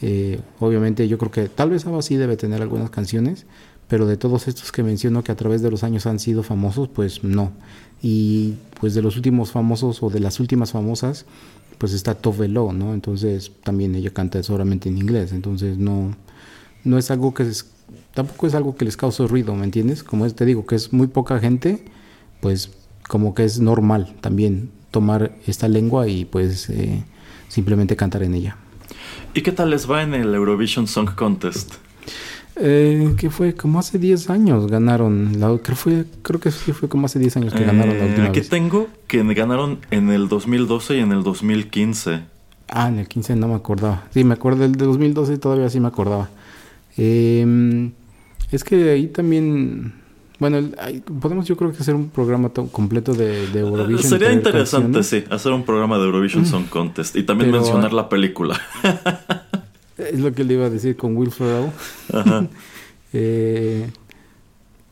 [0.00, 3.46] Eh, obviamente yo creo que tal vez ABBA sí debe tener algunas canciones,
[3.88, 6.88] pero de todos estos que menciono que a través de los años han sido famosos,
[6.88, 7.52] pues no.
[8.02, 11.24] Y pues de los últimos famosos o de las últimas famosas,
[11.78, 12.94] pues está Tove ¿no?
[12.94, 16.14] Entonces también ella canta solamente en inglés, entonces no,
[16.84, 17.70] no es algo que es,
[18.14, 20.02] tampoco es algo que les cause ruido, ¿me entiendes?
[20.02, 21.84] Como te digo, que es muy poca gente,
[22.40, 22.70] pues
[23.08, 27.04] como que es normal también tomar esta lengua y pues eh,
[27.48, 28.56] simplemente cantar en ella.
[29.34, 31.74] ¿Y qué tal les va en el Eurovision Song Contest?
[32.60, 35.38] Eh, que fue como hace 10 años ganaron.
[35.38, 38.26] La, creo, fue, creo que sí fue como hace 10 años que ganaron la última
[38.26, 42.20] eh, aquí tengo que ganaron en el 2012 y en el 2015.
[42.68, 44.04] Ah, en el 15 no me acordaba.
[44.12, 46.28] Sí, me acuerdo del de 2012 todavía sí me acordaba.
[46.96, 47.92] Em,
[48.50, 49.94] es que ahí también.
[50.40, 50.70] Bueno,
[51.20, 54.02] podemos yo creo que hacer un programa completo de, Eurovision.
[54.08, 58.60] Sería interesante, sí, hacer un programa de Eurovision Song Contest y también mencionar la película.
[59.98, 61.70] Es lo que le iba a decir con Will Ferrell.
[63.12, 63.90] eh,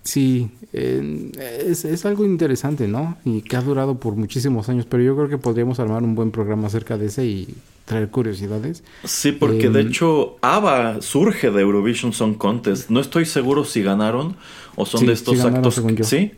[0.02, 3.16] sí, es, es, algo interesante, ¿no?
[3.24, 6.30] Y que ha durado por muchísimos años, pero yo creo que podríamos armar un buen
[6.30, 7.54] programa acerca de ese y
[7.86, 8.84] traer curiosidades.
[9.04, 12.90] Sí, porque de em, hecho ABBA surge de Eurovision Song Contest.
[12.90, 14.36] No estoy seguro si ganaron
[14.74, 15.80] o son de estos actos.
[16.02, 16.32] Sí,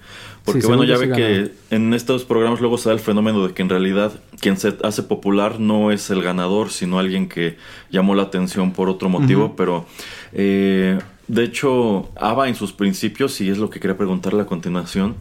[0.44, 3.62] porque bueno, ya ve que en estos programas luego se da el fenómeno de que
[3.62, 7.56] en realidad quien se hace popular no es el ganador, sino alguien que
[7.90, 9.56] llamó la atención por otro motivo.
[9.56, 9.86] Pero
[10.32, 15.16] eh, de hecho, ABBA en sus principios, y es lo que quería preguntarle a continuación,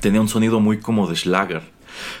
[0.00, 1.62] tenía un sonido muy como de Schlager.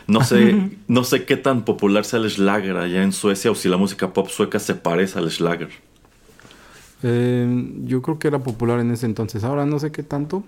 [0.06, 3.68] No sé, no sé qué tan popular sea el Schlager allá en Suecia o si
[3.68, 5.70] la música pop sueca se parece al Schlager.
[7.02, 9.44] Eh, yo creo que era popular en ese entonces.
[9.44, 10.44] Ahora no sé qué tanto.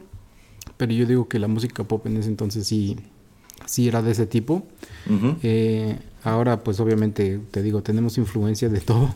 [0.77, 2.97] Pero yo digo que la música pop en ese entonces sí,
[3.67, 4.67] sí era de ese tipo.
[5.43, 9.15] Eh, ahora, pues obviamente, te digo, tenemos influencia de todo.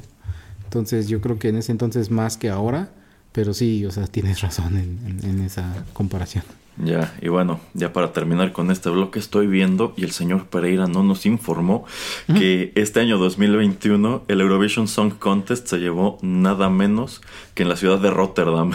[0.65, 2.91] Entonces yo creo que en ese entonces más que ahora,
[3.33, 6.45] pero sí, o sea, tienes razón en esa comparación.
[6.81, 10.87] Ya, y bueno, ya para terminar con este bloque estoy viendo y el señor Pereira
[10.87, 11.85] no nos informó
[12.27, 17.21] que este año 2021 el Eurovision Song Contest se llevó nada menos
[17.55, 18.73] que en la ciudad de Rotterdam.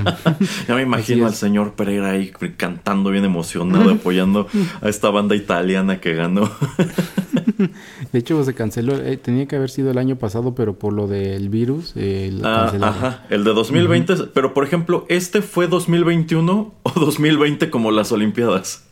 [0.68, 4.48] ya me imagino al señor Pereira ahí cantando bien emocionado, apoyando
[4.80, 6.50] a esta banda italiana que ganó.
[8.14, 11.08] de hecho, se canceló, eh, tenía que haber sido el año pasado, pero por lo
[11.08, 16.92] del virus, eh, ah, ajá, el de 2020, pero por ejemplo, ¿este fue 2021 o
[16.94, 17.06] 2021?
[17.06, 18.84] 2020 como las Olimpiadas.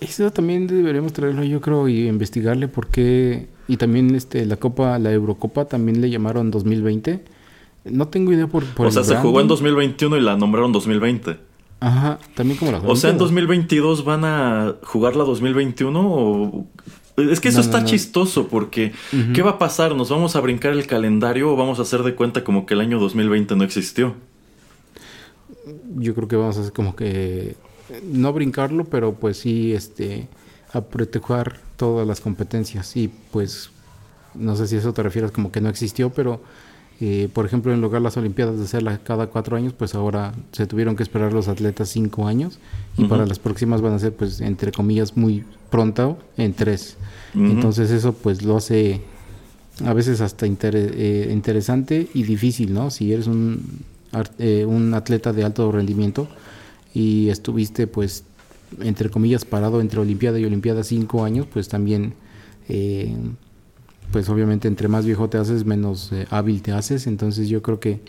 [0.00, 3.46] Eso también deberíamos traerlo, yo creo, y investigarle por qué.
[3.68, 7.22] Y también este, la Copa, la Eurocopa también le llamaron 2020.
[7.84, 8.64] No tengo idea por.
[8.64, 11.38] por o sea, se jugó en 2021 y la nombraron 2020.
[11.78, 16.66] Ajá, también como la O sea, en 2022 van a jugar la 2021 o.
[17.16, 18.92] Es que eso está chistoso porque
[19.34, 19.94] ¿qué va a pasar?
[19.94, 22.80] ¿Nos vamos a brincar el calendario o vamos a hacer de cuenta como que el
[22.80, 24.14] año 2020 no existió?
[25.96, 27.56] yo creo que vamos a hacer como que
[28.04, 30.28] no brincarlo, pero pues sí, este,
[30.72, 32.96] apretejar todas las competencias.
[32.96, 33.70] Y pues,
[34.34, 36.42] no sé si eso te refieres como que no existió, pero
[36.98, 40.32] Eh, por ejemplo, en lugar de las Olimpiadas de hacerlas cada cuatro años, pues ahora
[40.52, 42.58] se tuvieron que esperar los atletas cinco años
[42.96, 46.96] y para las próximas van a ser, pues, entre comillas, muy pronto en tres.
[47.34, 49.02] Entonces eso, pues, lo hace
[49.84, 52.90] a veces hasta eh, interesante y difícil, ¿no?
[52.90, 53.82] Si eres un,
[54.38, 56.28] eh, un atleta de alto rendimiento
[56.94, 58.24] y estuviste, pues,
[58.80, 62.14] entre comillas, parado entre Olimpiada y Olimpiada cinco años, pues también
[64.12, 67.06] pues obviamente entre más viejo te haces, menos eh, hábil te haces.
[67.06, 68.00] Entonces yo creo que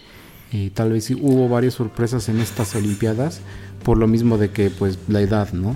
[0.52, 3.42] eh, tal vez hubo varias sorpresas en estas Olimpiadas
[3.84, 5.76] por lo mismo de que pues la edad, ¿no?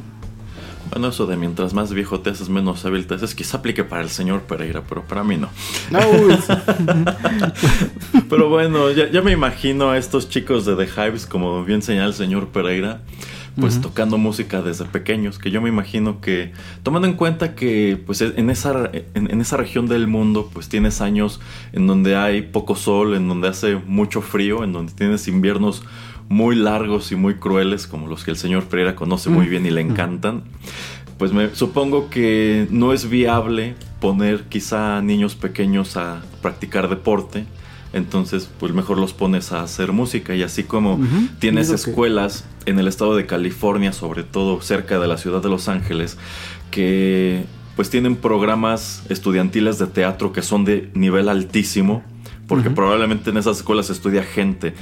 [0.89, 4.01] Bueno, eso de mientras más viejo te haces, menos hábil te haces, quizá aplique para
[4.01, 5.47] el señor Pereira, pero para mí no.
[5.89, 5.99] No,
[8.30, 12.07] pero bueno, ya, ya, me imagino a estos chicos de The Hives, como bien señala
[12.07, 13.01] el señor Pereira,
[13.60, 18.22] pues tocando música desde pequeños, que yo me imagino que, tomando en cuenta que pues
[18.22, 21.41] en esa, en, esa región del mundo pues tienes años
[21.74, 25.84] en donde hay poco sol, en donde hace mucho frío, en donde tienes inviernos
[26.30, 29.70] muy largos y muy crueles, como los que el señor Pereira conoce muy bien y
[29.70, 30.43] le encantan,
[31.18, 37.45] pues me supongo que no es viable poner quizá a niños pequeños a practicar deporte
[37.93, 40.35] entonces pues mejor los pones a hacer música.
[40.35, 40.99] Y así como
[41.39, 45.67] tienes escuelas en el estado de California, sobre todo cerca de la ciudad de Los
[45.67, 46.17] Ángeles,
[46.69, 52.03] que pues tienen programas estudiantiles de teatro que son de nivel altísimo,
[52.47, 54.73] porque probablemente en esas escuelas estudia gente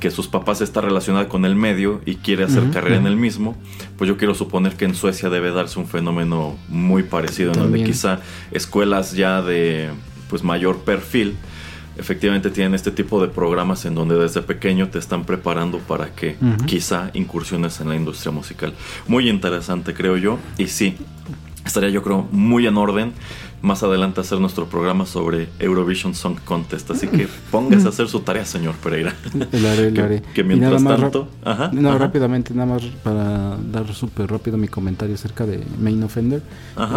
[0.00, 3.56] que sus papás está relacionada con el medio y quiere hacer carrera en el mismo,
[3.96, 7.82] pues yo quiero suponer que en Suecia debe darse un fenómeno muy parecido, en donde
[7.82, 9.88] quizá escuelas ya de
[10.28, 11.36] pues mayor perfil
[11.98, 16.36] efectivamente tienen este tipo de programas en donde desde pequeño te están preparando para que
[16.66, 18.74] quizá incursiones en la industria musical.
[19.08, 20.38] Muy interesante, creo yo.
[20.58, 20.96] Y sí,
[21.64, 23.12] estaría yo creo muy en orden
[23.62, 26.90] más adelante hacer nuestro programa sobre Eurovision Song Contest.
[26.90, 29.14] Así que póngase a hacer su tarea, señor Pereira.
[29.52, 30.22] El haré, el haré.
[30.34, 31.28] Que, mientras tanto.
[31.72, 36.42] no, rápidamente, nada más para dar súper rápido mi comentario acerca de Main Offender.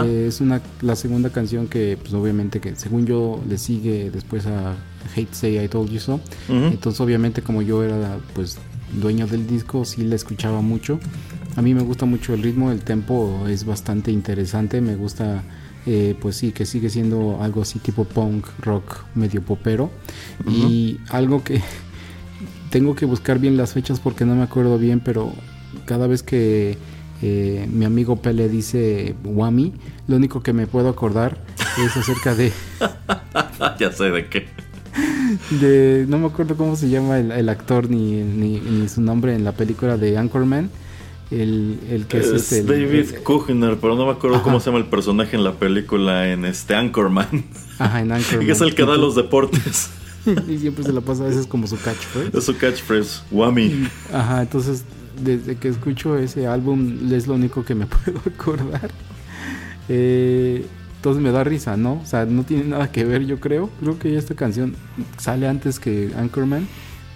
[0.06, 4.46] Eh, es una la segunda canción que, pues obviamente, que según yo le sigue después
[4.46, 4.76] a
[5.16, 6.20] Hate Say I Told You So.
[6.48, 8.58] Entonces, obviamente, como yo era pues
[8.94, 11.00] dueño del disco, sí le escuchaba mucho.
[11.56, 15.44] A mí me gusta mucho el ritmo, el tempo es bastante interesante, me gusta
[15.86, 19.90] eh, pues sí, que sigue siendo algo así tipo punk, rock, medio popero.
[20.48, 21.62] Y algo que
[22.70, 25.32] tengo que buscar bien las fechas porque no me acuerdo bien, pero
[25.86, 26.78] cada vez que
[27.22, 29.74] eh, mi amigo Pele dice Wami,
[30.08, 31.38] lo único que me puedo acordar
[31.86, 32.52] es acerca de...
[33.80, 34.48] ya sé de qué.
[35.62, 39.52] De, no me acuerdo cómo se llama el, actor ni, ni, su nombre en la
[39.52, 40.70] película de Anchorman
[41.32, 44.88] el, el que es, este, David el, pero no me acuerdo cómo se llama el
[44.88, 47.46] personaje en la película en este Anchorman.
[47.78, 48.48] Ajá, en Anchorman.
[48.48, 49.92] y es el que da los deportes.
[50.48, 52.38] y siempre se la pasa a veces como su catchphrase.
[52.38, 53.88] Es su catchphrase, Wami.
[54.12, 54.84] Ajá, entonces
[55.24, 58.90] desde que escucho ese álbum es lo único que me puedo acordar.
[59.88, 60.66] Eh,
[60.96, 62.02] entonces me da risa, ¿no?
[62.02, 63.70] O sea, no tiene nada que ver, yo creo.
[63.80, 64.76] Creo que esta canción
[65.18, 66.68] sale antes que Anchorman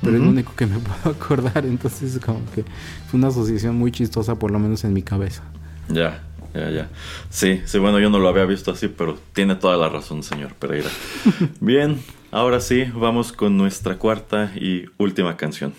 [0.03, 2.63] pero es lo único que me puedo acordar, entonces como que
[3.07, 5.43] fue una asociación muy chistosa, por lo menos en mi cabeza.
[5.89, 6.23] Ya,
[6.53, 6.89] ya, ya.
[7.29, 10.53] Sí, sí, bueno, yo no lo había visto así, pero tiene toda la razón, señor
[10.55, 10.89] Pereira.
[11.59, 11.99] Bien,
[12.31, 15.73] ahora sí, vamos con nuestra cuarta y última canción.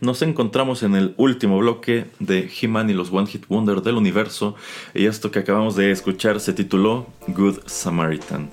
[0.00, 4.54] Nos encontramos en el último bloque de He-Man y los One Hit Wonder del universo
[4.94, 8.50] y esto que acabamos de escuchar se tituló Good Samaritan.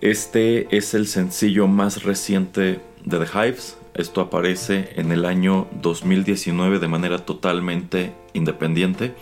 [0.00, 3.76] Este es el sencillo más reciente de The Hives.
[3.94, 9.14] Esto aparece en el año 2019 de manera totalmente independiente.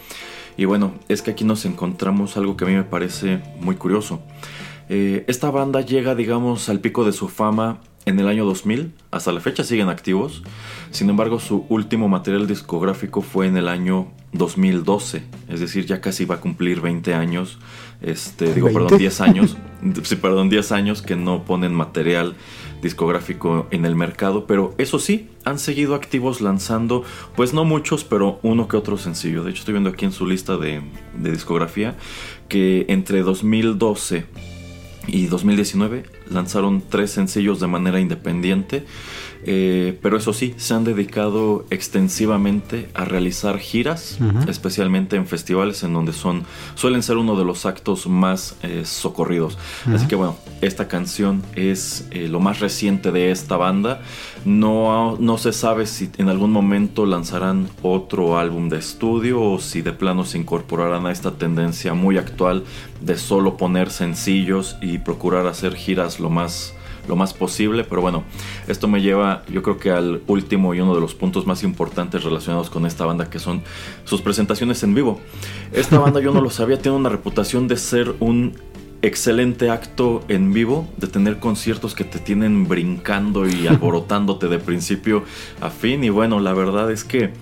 [0.56, 4.20] Y bueno, es que aquí nos encontramos algo que a mí me parece muy curioso.
[4.88, 8.92] Eh, esta banda llega, digamos, al pico de su fama en el año 2000.
[9.10, 10.42] Hasta la fecha siguen activos.
[10.90, 15.22] Sin embargo, su último material discográfico fue en el año 2012.
[15.48, 17.58] Es decir, ya casi va a cumplir 20 años.
[18.00, 19.56] Este, digo, perdón, 10 años.
[20.02, 22.34] sí, perdón, 10 años que no ponen material
[22.82, 27.04] discográfico en el mercado, pero eso sí, han seguido activos lanzando,
[27.36, 29.44] pues no muchos, pero uno que otro sencillo.
[29.44, 30.82] De hecho, estoy viendo aquí en su lista de,
[31.16, 31.94] de discografía
[32.48, 34.26] que entre 2012
[35.06, 38.84] y 2019 lanzaron tres sencillos de manera independiente,
[39.44, 45.92] eh, pero eso sí, se han dedicado extensivamente a realizar giras, especialmente en festivales en
[45.92, 46.44] donde son
[46.76, 49.58] suelen ser uno de los actos más eh, socorridos.
[49.92, 54.02] Así que bueno, esta canción es eh, lo más reciente de esta banda.
[54.44, 59.82] No, no se sabe si en algún momento lanzarán otro álbum de estudio o si
[59.82, 62.64] de plano se incorporarán a esta tendencia muy actual
[63.00, 66.74] de solo poner sencillos y procurar hacer giras lo más
[67.08, 68.22] lo más posible, pero bueno,
[68.68, 72.22] esto me lleva yo creo que al último y uno de los puntos más importantes
[72.22, 73.62] relacionados con esta banda que son
[74.04, 75.20] sus presentaciones en vivo.
[75.72, 78.54] Esta banda yo no lo sabía, tiene una reputación de ser un
[79.02, 85.24] excelente acto en vivo, de tener conciertos que te tienen brincando y alborotándote de principio
[85.60, 87.32] a fin y bueno, la verdad es que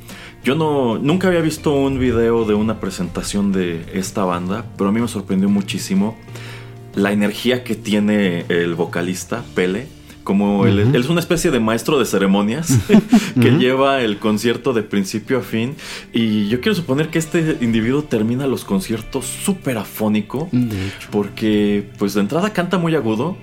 [0.42, 4.92] yo no nunca había visto un video de una presentación de esta banda, pero a
[4.92, 6.16] mí me sorprendió muchísimo
[6.94, 9.99] la energía que tiene el vocalista, Pele.
[10.24, 12.78] Como él, es una especie de maestro de ceremonias
[13.40, 15.74] que lleva el concierto de principio a fin.
[16.12, 20.48] Y yo quiero suponer que este individuo termina los conciertos súper afónico.
[21.10, 23.36] Porque, pues de entrada canta muy agudo,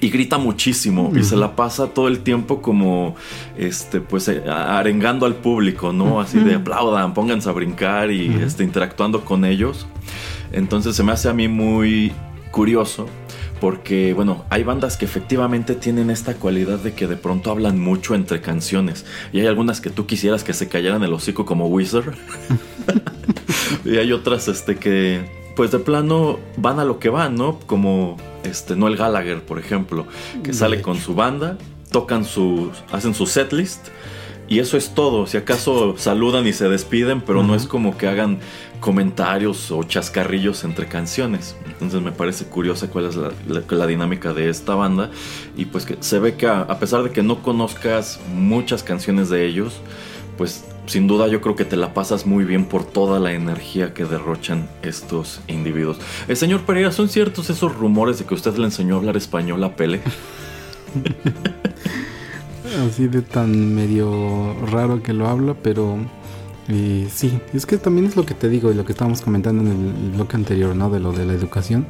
[0.00, 3.16] y grita muchísimo y se la pasa todo el tiempo como
[3.56, 6.20] este pues eh, arengando al público, ¿no?
[6.20, 9.86] Así de aplaudan, pónganse a brincar y este, interactuando con ellos.
[10.52, 12.12] Entonces se me hace a mí muy
[12.50, 13.08] curioso
[13.60, 18.14] porque, bueno, hay bandas que efectivamente tienen esta cualidad de que de pronto hablan mucho
[18.14, 19.04] entre canciones.
[19.32, 22.14] Y hay algunas que tú quisieras que se callaran el hocico como Wizard.
[23.84, 27.58] y hay otras este, que, pues de plano, van a lo que van, ¿no?
[27.66, 30.06] Como este, Noel Gallagher, por ejemplo,
[30.42, 31.58] que sale con su banda,
[31.90, 33.88] tocan su, hacen su setlist.
[34.48, 35.26] Y eso es todo.
[35.26, 38.38] Si acaso saludan y se despiden, pero no es como que hagan
[38.80, 41.54] comentarios o chascarrillos entre canciones.
[41.66, 45.10] Entonces me parece curiosa cuál es la, dinámica de esta banda.
[45.56, 49.46] Y pues que se ve que a, pesar de que no conozcas muchas canciones de
[49.46, 49.74] ellos,
[50.38, 53.92] pues sin duda yo creo que te la pasas muy bien por toda la energía
[53.92, 55.98] que derrochan estos individuos.
[56.26, 59.62] El señor Pereira, ¿son ciertos esos rumores de que usted le enseñó a hablar español
[59.64, 60.00] a Pele?
[62.76, 65.96] Así de tan medio raro que lo habla, pero
[66.68, 69.62] eh, sí, es que también es lo que te digo y lo que estábamos comentando
[69.62, 70.90] en el bloque anterior, ¿no?
[70.90, 71.86] De lo de la educación.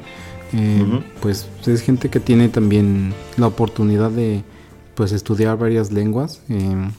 [0.53, 4.45] Eh, pues es gente que tiene también la oportunidad de
[4.95, 6.43] pues estudiar varias lenguas.
[6.49, 6.91] Eh,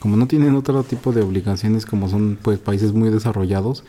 [0.00, 3.84] como no tienen otro tipo de obligaciones como son pues países muy desarrollados,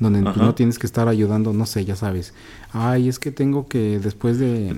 [0.00, 2.34] donde no tienes que estar ayudando, no sé, ya sabes.
[2.72, 4.74] Ay, es que tengo que después de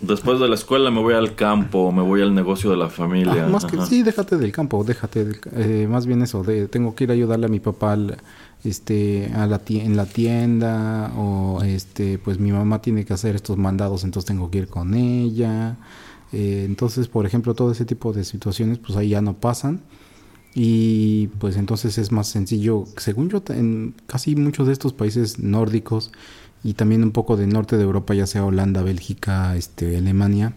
[0.00, 3.44] Después de la escuela me voy al campo, me voy al negocio de la familia.
[3.46, 7.04] Ah, más que sí, déjate del campo, déjate, eh, más bien eso, de tengo que
[7.04, 7.98] ir a ayudarle a mi papá
[8.64, 13.58] este, a la en la tienda o este, pues mi mamá tiene que hacer estos
[13.58, 15.76] mandados, entonces tengo que ir con ella.
[16.32, 19.82] Eh, entonces, por ejemplo, todo ese tipo de situaciones, pues ahí ya no pasan
[20.54, 26.10] y pues entonces es más sencillo, según yo, en casi muchos de estos países nórdicos
[26.62, 30.54] y también un poco del norte de Europa, ya sea Holanda, Bélgica, este, Alemania,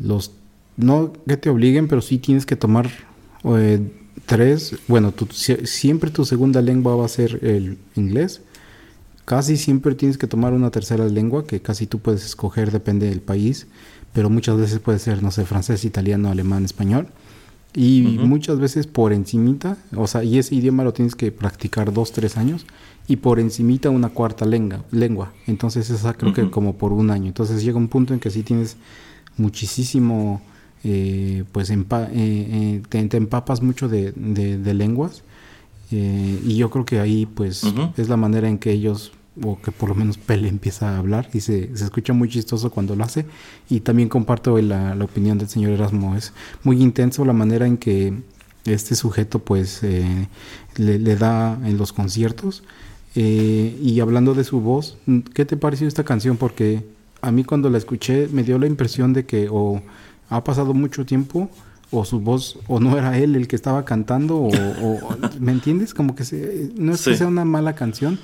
[0.00, 0.32] los
[0.76, 2.88] no que te obliguen, pero sí tienes que tomar
[3.44, 3.80] eh,
[4.26, 5.12] tres, bueno,
[5.64, 8.42] siempre tu segunda lengua va a ser el inglés.
[9.24, 13.20] Casi siempre tienes que tomar una tercera lengua que casi tú puedes escoger, depende del
[13.20, 13.66] país,
[14.12, 17.08] pero muchas veces puede ser, no sé, francés, italiano, alemán, español.
[17.74, 22.12] Y muchas veces por encimita, o sea, y ese idioma lo tienes que practicar dos,
[22.12, 22.66] tres años
[23.08, 24.84] y por encimita una cuarta lengua.
[24.90, 25.32] lengua.
[25.46, 27.26] Entonces esa creo que como por un año.
[27.26, 28.76] Entonces llega un punto en que sí tienes
[29.38, 30.42] muchísimo,
[30.84, 31.76] eh, pues eh,
[32.12, 35.22] eh, te, empapas mucho de, de, lenguas.
[35.90, 37.64] y yo creo que ahí pues
[37.96, 39.12] es la manera en que ellos,
[39.42, 42.70] o que por lo menos Pele empieza a hablar y se, se escucha muy chistoso
[42.70, 43.26] cuando lo hace.
[43.68, 46.16] Y también comparto la, la opinión del señor Erasmo.
[46.16, 46.32] Es
[46.64, 48.14] muy intenso la manera en que
[48.64, 50.28] este sujeto pues eh,
[50.76, 52.62] le, da en los conciertos.
[53.14, 54.98] Eh, y hablando de su voz,
[55.34, 56.36] ¿qué te pareció esta canción?
[56.36, 56.84] Porque
[57.20, 59.82] a mí cuando la escuché me dio la impresión de que o
[60.28, 61.50] ha pasado mucho tiempo
[61.90, 64.50] o su voz o no era él el que estaba cantando o,
[65.40, 65.94] ¿me entiendes?
[65.94, 68.18] Como que se, no es que sea una mala canción.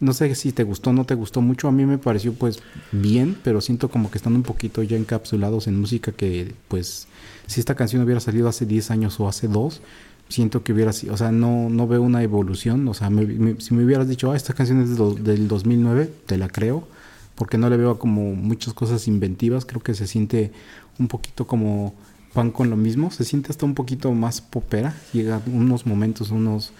[0.00, 1.68] No sé si te gustó o no te gustó mucho.
[1.68, 2.60] A mí me pareció pues
[2.92, 7.08] bien, pero siento como que están un poquito ya encapsulados en música que pues
[7.46, 9.80] si esta canción hubiera salido hace 10 años o hace 2,
[10.28, 12.86] siento que hubiera sido, o sea, no, no veo una evolución.
[12.88, 16.86] O sea, si me hubieras dicho, ah, esta canción es del 2009, te la creo,
[17.34, 19.64] porque no le veo como muchas cosas inventivas.
[19.64, 20.52] Creo que se siente
[20.98, 21.94] un poquito como
[22.38, 24.94] pan con lo mismo, se siente hasta un poquito más popera.
[25.12, 26.70] Llega unos momentos, unos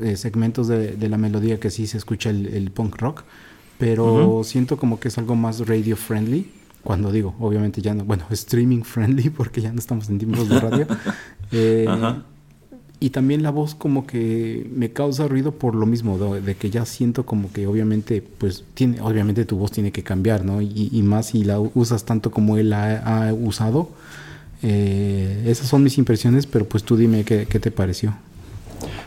[0.00, 3.24] eh, segmentos de, la melodía que sí se escucha el, punk rock,
[3.76, 6.48] pero siento como que es algo más radio friendly
[6.84, 10.60] cuando digo, obviamente ya no, bueno, streaming friendly porque ya no estamos en tiempos de
[10.60, 10.86] radio.
[11.52, 11.88] Eh,
[13.00, 16.86] y también la voz como que me causa ruido por lo mismo, de, que ya
[16.86, 20.62] siento como que obviamente, pues tiene, obviamente tu voz tiene que cambiar, ¿no?
[20.62, 23.88] Y, más si la usas tanto como él ha, ha usado.
[24.62, 28.14] Eh, esas son mis impresiones, pero pues tú dime qué, qué te pareció.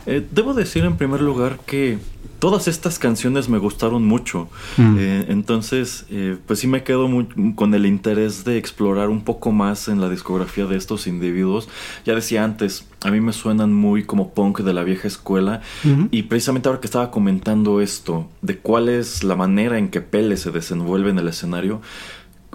[0.05, 1.97] Eh, debo decir en primer lugar que
[2.43, 4.49] todas estas canciones me gustaron mucho.
[4.75, 4.95] Mm.
[4.99, 7.25] Eh, entonces, eh, pues sí me quedo muy,
[7.55, 11.69] con el interés de explorar un poco más en la discografía de estos individuos.
[12.05, 15.61] Ya decía antes, a mí me suenan muy como punk de la vieja escuela.
[16.11, 20.35] Y precisamente ahora que estaba comentando esto, de cuál es la manera en que Pele
[20.35, 21.81] se desenvuelve en el escenario,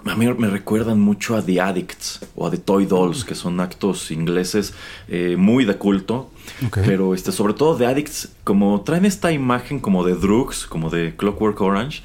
[0.05, 3.59] a mí me recuerdan mucho a The Addicts o a The Toy Dolls, que son
[3.59, 4.73] actos ingleses
[5.07, 6.31] eh, muy de culto.
[6.73, 11.15] Pero este, sobre todo The Addicts, como traen esta imagen como de drugs, como de
[11.15, 12.01] Clockwork Orange,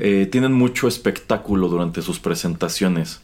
[0.00, 3.20] eh, tienen mucho espectáculo durante sus presentaciones.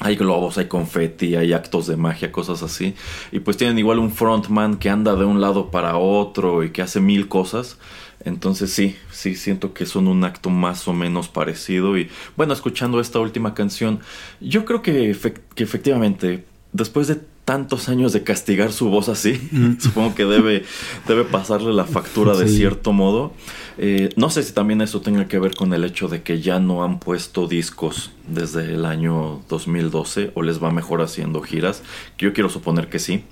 [0.00, 2.94] Hay globos, hay confeti, hay actos de magia, cosas así.
[3.30, 6.82] Y pues tienen igual un frontman que anda de un lado para otro y que
[6.82, 7.78] hace mil cosas.
[8.24, 13.00] Entonces sí, sí siento que son un acto más o menos parecido y bueno, escuchando
[13.00, 14.00] esta última canción,
[14.40, 15.16] yo creo que,
[15.54, 19.72] que efectivamente, después de tantos años de castigar su voz así, mm.
[19.80, 20.64] supongo que debe,
[21.08, 23.32] debe pasarle la factura de cierto modo.
[23.78, 26.60] Eh, no sé si también eso tenga que ver con el hecho de que ya
[26.60, 31.82] no han puesto discos desde el año 2012 o les va mejor haciendo giras,
[32.16, 33.24] que yo quiero suponer que sí.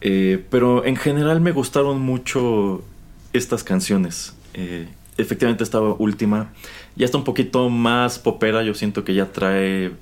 [0.00, 2.82] Eh, pero en general me gustaron mucho
[3.36, 4.34] estas canciones.
[4.54, 6.52] Eh, efectivamente esta última
[6.94, 9.92] ya está un poquito más popera, yo siento que ya trae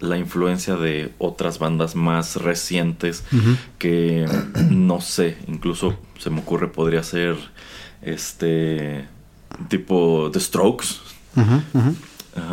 [0.00, 3.24] la influencia de otras bandas más recientes
[3.78, 4.26] que
[4.70, 7.36] no sé, incluso se me ocurre podría ser
[8.02, 9.06] este
[9.68, 10.86] tipo The Strokes.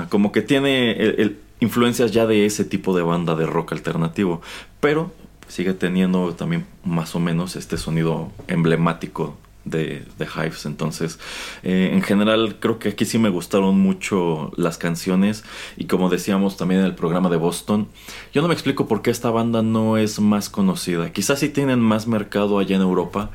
[0.09, 4.41] como que tiene influencias ya de ese tipo de banda de rock alternativo,
[4.80, 5.11] pero
[5.47, 10.66] sigue teniendo también más o menos este sonido emblemático de, Hives.
[10.66, 11.20] Entonces,
[11.64, 15.43] eh, en general, creo que aquí sí me gustaron mucho las canciones.
[15.78, 17.88] Y como decíamos también en el programa de Boston,
[18.34, 21.11] yo no me explico por qué esta banda no es más conocida.
[21.11, 23.32] Quizás sí tienen más mercado allá en Europa,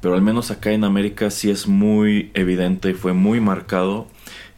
[0.00, 4.06] pero al menos acá en América sí es muy evidente y fue muy marcado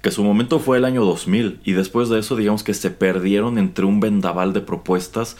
[0.04, 3.56] que su momento fue el año 2000 y después de eso digamos que se perdieron
[3.56, 5.38] entre un vendaval de propuestas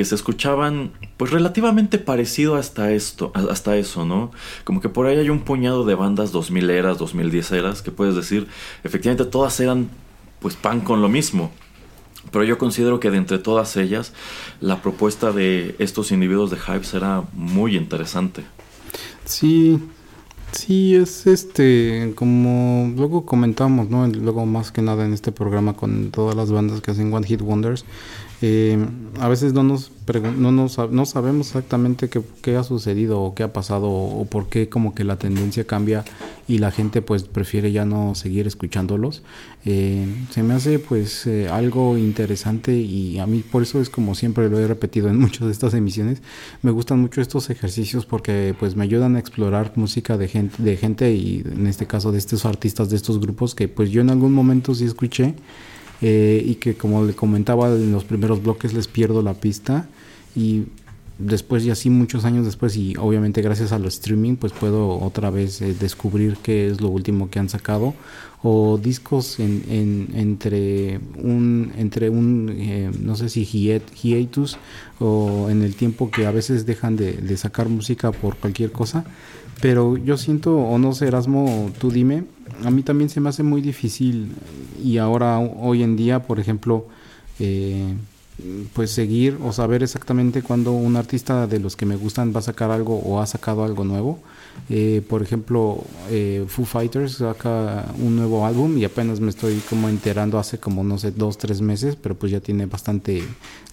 [0.00, 4.30] que se escuchaban pues relativamente parecido hasta esto, hasta eso, ¿no?
[4.64, 8.14] Como que por ahí hay un puñado de bandas 2000 eras, 2010 eras, que puedes
[8.14, 8.46] decir,
[8.82, 9.90] efectivamente todas eran
[10.38, 11.50] pues pan con lo mismo.
[12.32, 14.14] Pero yo considero que de entre todas ellas,
[14.62, 18.42] la propuesta de estos individuos de Hype era muy interesante.
[19.26, 19.80] Sí,
[20.52, 24.06] sí, es este, como luego comentamos, ¿no?
[24.06, 27.42] Luego más que nada en este programa con todas las bandas que hacen One Hit
[27.42, 27.84] Wonders,
[28.42, 28.78] eh,
[29.18, 29.92] a veces no nos,
[30.38, 34.48] no, nos, no sabemos exactamente qué, qué, ha sucedido o qué ha pasado o, por
[34.48, 36.06] qué como que la tendencia cambia
[36.48, 39.22] y la gente pues prefiere ya no seguir escuchándolos.
[39.66, 44.14] Eh, se me hace pues eh, algo interesante y a mí por eso es como
[44.14, 46.22] siempre lo he repetido en muchas de estas emisiones.
[46.62, 50.78] Me gustan mucho estos ejercicios porque pues me ayudan a explorar música de gente, de
[50.78, 54.08] gente y en este caso de estos artistas de estos grupos que pues yo en
[54.08, 55.34] algún momento sí escuché
[56.02, 59.88] eh, y que como le comentaba en los primeros bloques les pierdo la pista
[60.34, 60.64] y
[61.20, 65.60] después y así muchos años después y obviamente gracias al streaming pues puedo otra vez
[65.62, 67.94] eh, descubrir qué es lo último que han sacado
[68.42, 74.56] o discos en, en, entre un entre un eh, no sé si hiatus
[74.98, 79.04] o en el tiempo que a veces dejan de, de sacar música por cualquier cosa.
[79.60, 82.24] Pero yo siento o no sé Erasmo tú dime
[82.64, 84.32] a mí también se me hace muy difícil
[84.82, 86.86] y ahora hoy en día, por ejemplo,
[87.38, 87.94] eh,
[88.72, 92.42] pues seguir o saber exactamente cuándo un artista de los que me gustan va a
[92.42, 94.18] sacar algo o ha sacado algo nuevo.
[94.68, 99.88] Eh, por ejemplo, eh, Foo Fighters saca un nuevo álbum y apenas me estoy como
[99.88, 103.22] enterando hace como no sé dos tres meses, pero pues ya tiene bastante.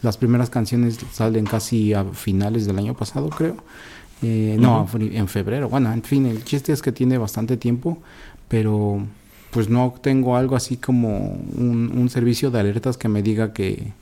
[0.02, 3.58] Las primeras canciones salen casi a finales del año pasado, creo.
[4.24, 5.70] Eh, no, en febrero.
[5.70, 8.00] Bueno, en fin, el chiste es que tiene bastante tiempo,
[8.48, 9.06] pero
[9.52, 13.94] pues no tengo algo así como un, un servicio de alertas que me diga que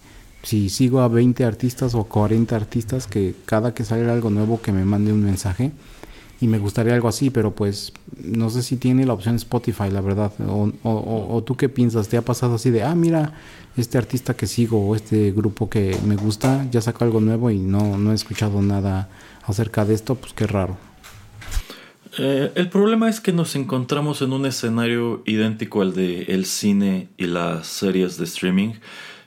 [0.45, 4.71] si sigo a 20 artistas o 40 artistas, que cada que salga algo nuevo que
[4.71, 5.71] me mande un mensaje.
[6.39, 7.93] Y me gustaría algo así, pero pues
[8.23, 10.31] no sé si tiene la opción Spotify, la verdad.
[10.47, 13.33] O, o, tú qué piensas, ¿te ha pasado así de, ah, mira,
[13.75, 17.57] este artista que sigo o este grupo que me gusta ya sacó algo nuevo y
[17.57, 19.09] no, no he escuchado nada
[19.47, 20.13] acerca de esto?
[20.13, 20.77] Pues qué raro.
[22.19, 27.07] Eh, el problema es que nos encontramos en un escenario idéntico al de el cine
[27.17, 28.73] y las series de streaming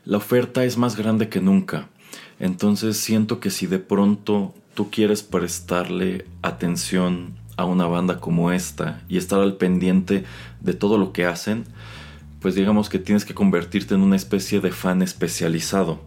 [0.08, 1.90] la oferta es más grande que nunca.
[2.40, 9.02] Entonces siento que si de pronto tú quieres prestarle atención a una banda como esta
[9.06, 10.24] y estar al pendiente
[10.62, 11.64] de todo lo que hacen,
[12.40, 16.00] pues digamos que tienes que convertirte en una especie de fan especializado.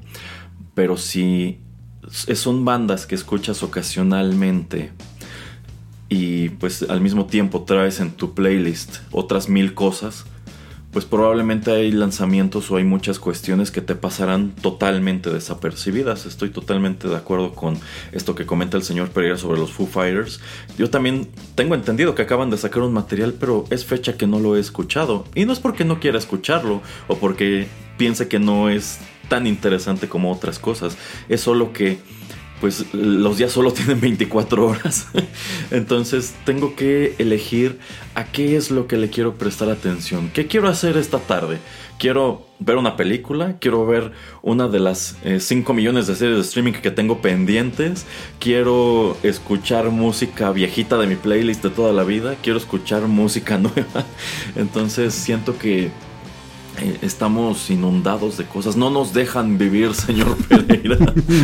[0.74, 1.60] Pero si
[2.10, 4.94] son bandas que escuchas ocasionalmente
[6.10, 10.26] y pues al mismo tiempo traes en tu playlist otras mil cosas,
[10.92, 16.26] pues probablemente hay lanzamientos o hay muchas cuestiones que te pasarán totalmente desapercibidas.
[16.26, 17.78] Estoy totalmente de acuerdo con
[18.12, 20.42] esto que comenta el señor Pereira sobre los Foo Fighters.
[20.78, 24.40] Yo también tengo entendido que acaban de sacar un material, pero es fecha que no
[24.40, 25.26] lo he escuchado.
[25.34, 27.68] Y no es porque no quiera escucharlo o porque
[27.98, 30.98] piense que no es tan interesante como otras cosas.
[31.30, 32.00] Es solo que
[32.62, 35.08] pues los días solo tienen 24 horas.
[35.72, 37.80] Entonces tengo que elegir
[38.16, 40.30] a qué es lo que le quiero prestar atención.
[40.34, 41.58] ¿Qué quiero hacer esta tarde?
[41.98, 46.44] Quiero ver una película, quiero ver una de las 5 eh, millones de series de
[46.44, 48.06] streaming que tengo pendientes,
[48.40, 54.06] quiero escuchar música viejita de mi playlist de toda la vida, quiero escuchar música nueva.
[54.56, 55.92] Entonces siento que
[56.82, 58.76] eh, estamos inundados de cosas.
[58.76, 60.98] No nos dejan vivir, señor Pereira.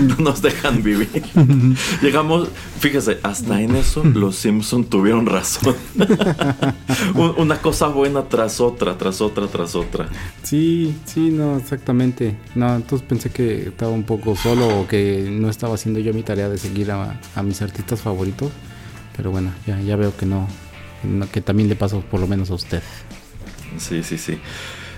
[0.07, 1.21] No nos dejan vivir.
[2.01, 5.75] Llegamos, fíjese, hasta en eso los Simpson tuvieron razón.
[7.37, 10.09] Una cosa buena tras otra, tras otra, tras otra.
[10.41, 12.35] Sí, sí, no, exactamente.
[12.55, 16.23] No, entonces pensé que estaba un poco solo o que no estaba haciendo yo mi
[16.23, 18.51] tarea de seguir a, mis artistas favoritos.
[19.15, 20.47] Pero bueno, ya, ya veo que no,
[21.31, 22.81] que también le paso por lo menos a usted.
[23.77, 24.39] Sí, sí, sí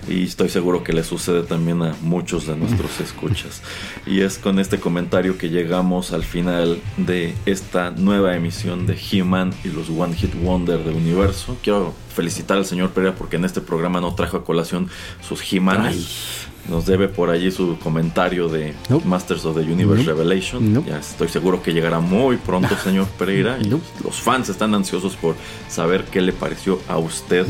[0.08, 3.62] y estoy seguro que le sucede también a muchos de nuestros escuchas.
[4.06, 9.52] Y es con este comentario que llegamos al final de esta nueva emisión de He-Man
[9.64, 11.56] y los One Hit Wonder del universo.
[11.62, 14.88] Quiero felicitar al señor Pereira porque en este programa no trajo a colación
[15.26, 16.48] sus He-Manes.
[16.68, 20.84] Nos debe por allí su comentario de Masters of the Universe Revelation.
[20.84, 23.58] Ya estoy seguro que llegará muy pronto, señor Pereira.
[23.60, 25.34] Y los fans están ansiosos por
[25.68, 27.46] saber qué le pareció a usted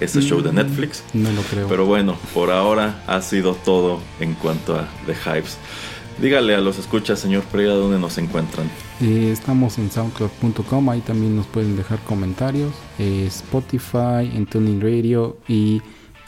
[0.00, 0.52] ese show de.
[0.52, 1.02] Netflix.
[1.14, 1.68] No lo creo.
[1.68, 5.58] Pero bueno, por ahora ha sido todo en cuanto a The Hypes.
[6.20, 8.70] Dígale a los escuchas, señor Pereira, dónde nos encuentran.
[9.00, 12.72] Eh, estamos en soundcloud.com, ahí también nos pueden dejar comentarios.
[12.98, 15.80] Eh, Spotify, en Tuning Radio y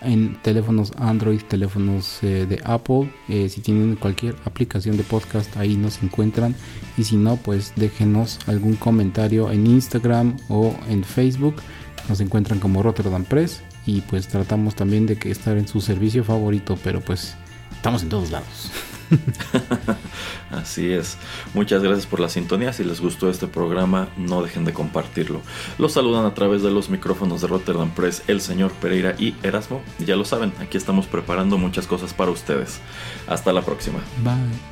[0.04, 3.12] en teléfonos Android, teléfonos eh, de Apple.
[3.28, 6.54] Eh, si tienen cualquier aplicación de podcast, ahí nos encuentran.
[6.96, 11.56] Y si no, pues déjenos algún comentario en Instagram o en Facebook.
[12.08, 13.62] Nos encuentran como Rotterdam Press.
[13.86, 17.34] Y pues tratamos también de que estar en su servicio favorito, pero pues
[17.72, 18.70] estamos en todos lados.
[20.50, 21.16] Así es.
[21.54, 22.72] Muchas gracias por la sintonía.
[22.72, 25.40] Si les gustó este programa, no dejen de compartirlo.
[25.78, 29.82] Los saludan a través de los micrófonos de Rotterdam Press el señor Pereira y Erasmo.
[29.98, 32.80] Ya lo saben, aquí estamos preparando muchas cosas para ustedes.
[33.26, 34.00] Hasta la próxima.
[34.22, 34.71] Bye.